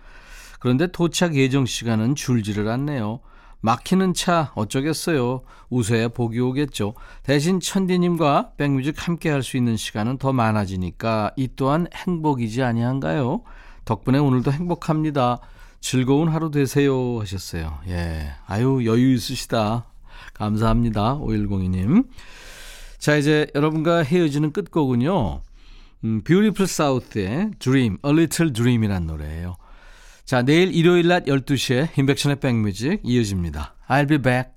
그런데 0.60 0.86
도착 0.92 1.34
예정 1.34 1.66
시간은 1.66 2.14
줄지를 2.14 2.68
않네요. 2.68 3.18
막히는 3.62 4.14
차 4.14 4.52
어쩌겠어요. 4.54 5.42
웃어야 5.70 6.08
복이 6.08 6.38
오겠죠. 6.38 6.94
대신 7.24 7.58
천디님과 7.58 8.52
백뮤직 8.56 9.08
함께 9.08 9.28
할 9.28 9.42
수 9.42 9.56
있는 9.56 9.76
시간은 9.76 10.18
더 10.18 10.32
많아지니까 10.32 11.32
이 11.34 11.48
또한 11.56 11.88
행복이지 11.92 12.62
아니한가요? 12.62 13.42
덕분에 13.86 14.18
오늘도 14.18 14.52
행복합니다. 14.52 15.38
즐거운 15.80 16.28
하루 16.28 16.50
되세요 16.50 17.20
하셨어요. 17.20 17.78
예. 17.88 18.32
아유, 18.46 18.84
여유 18.84 19.14
있으시다. 19.14 19.86
감사합니다. 20.34 21.18
5102님. 21.20 22.06
자, 22.98 23.16
이제 23.16 23.46
여러분과 23.54 24.02
헤어지는 24.02 24.52
끝곡은요. 24.52 25.40
음, 26.04 26.22
Beautiful 26.22 26.68
South의 26.68 27.52
Dream, 27.58 27.98
A 28.04 28.12
Little 28.12 28.52
Dream이란 28.52 29.06
노래예요. 29.06 29.56
자, 30.24 30.42
내일 30.42 30.74
일요일 30.74 31.06
낮 31.06 31.24
12시에 31.26 31.96
인백션의 31.96 32.40
백뮤직 32.40 33.00
이어집니다. 33.04 33.76
I'll 33.88 34.08
be 34.08 34.18
back. 34.18 34.55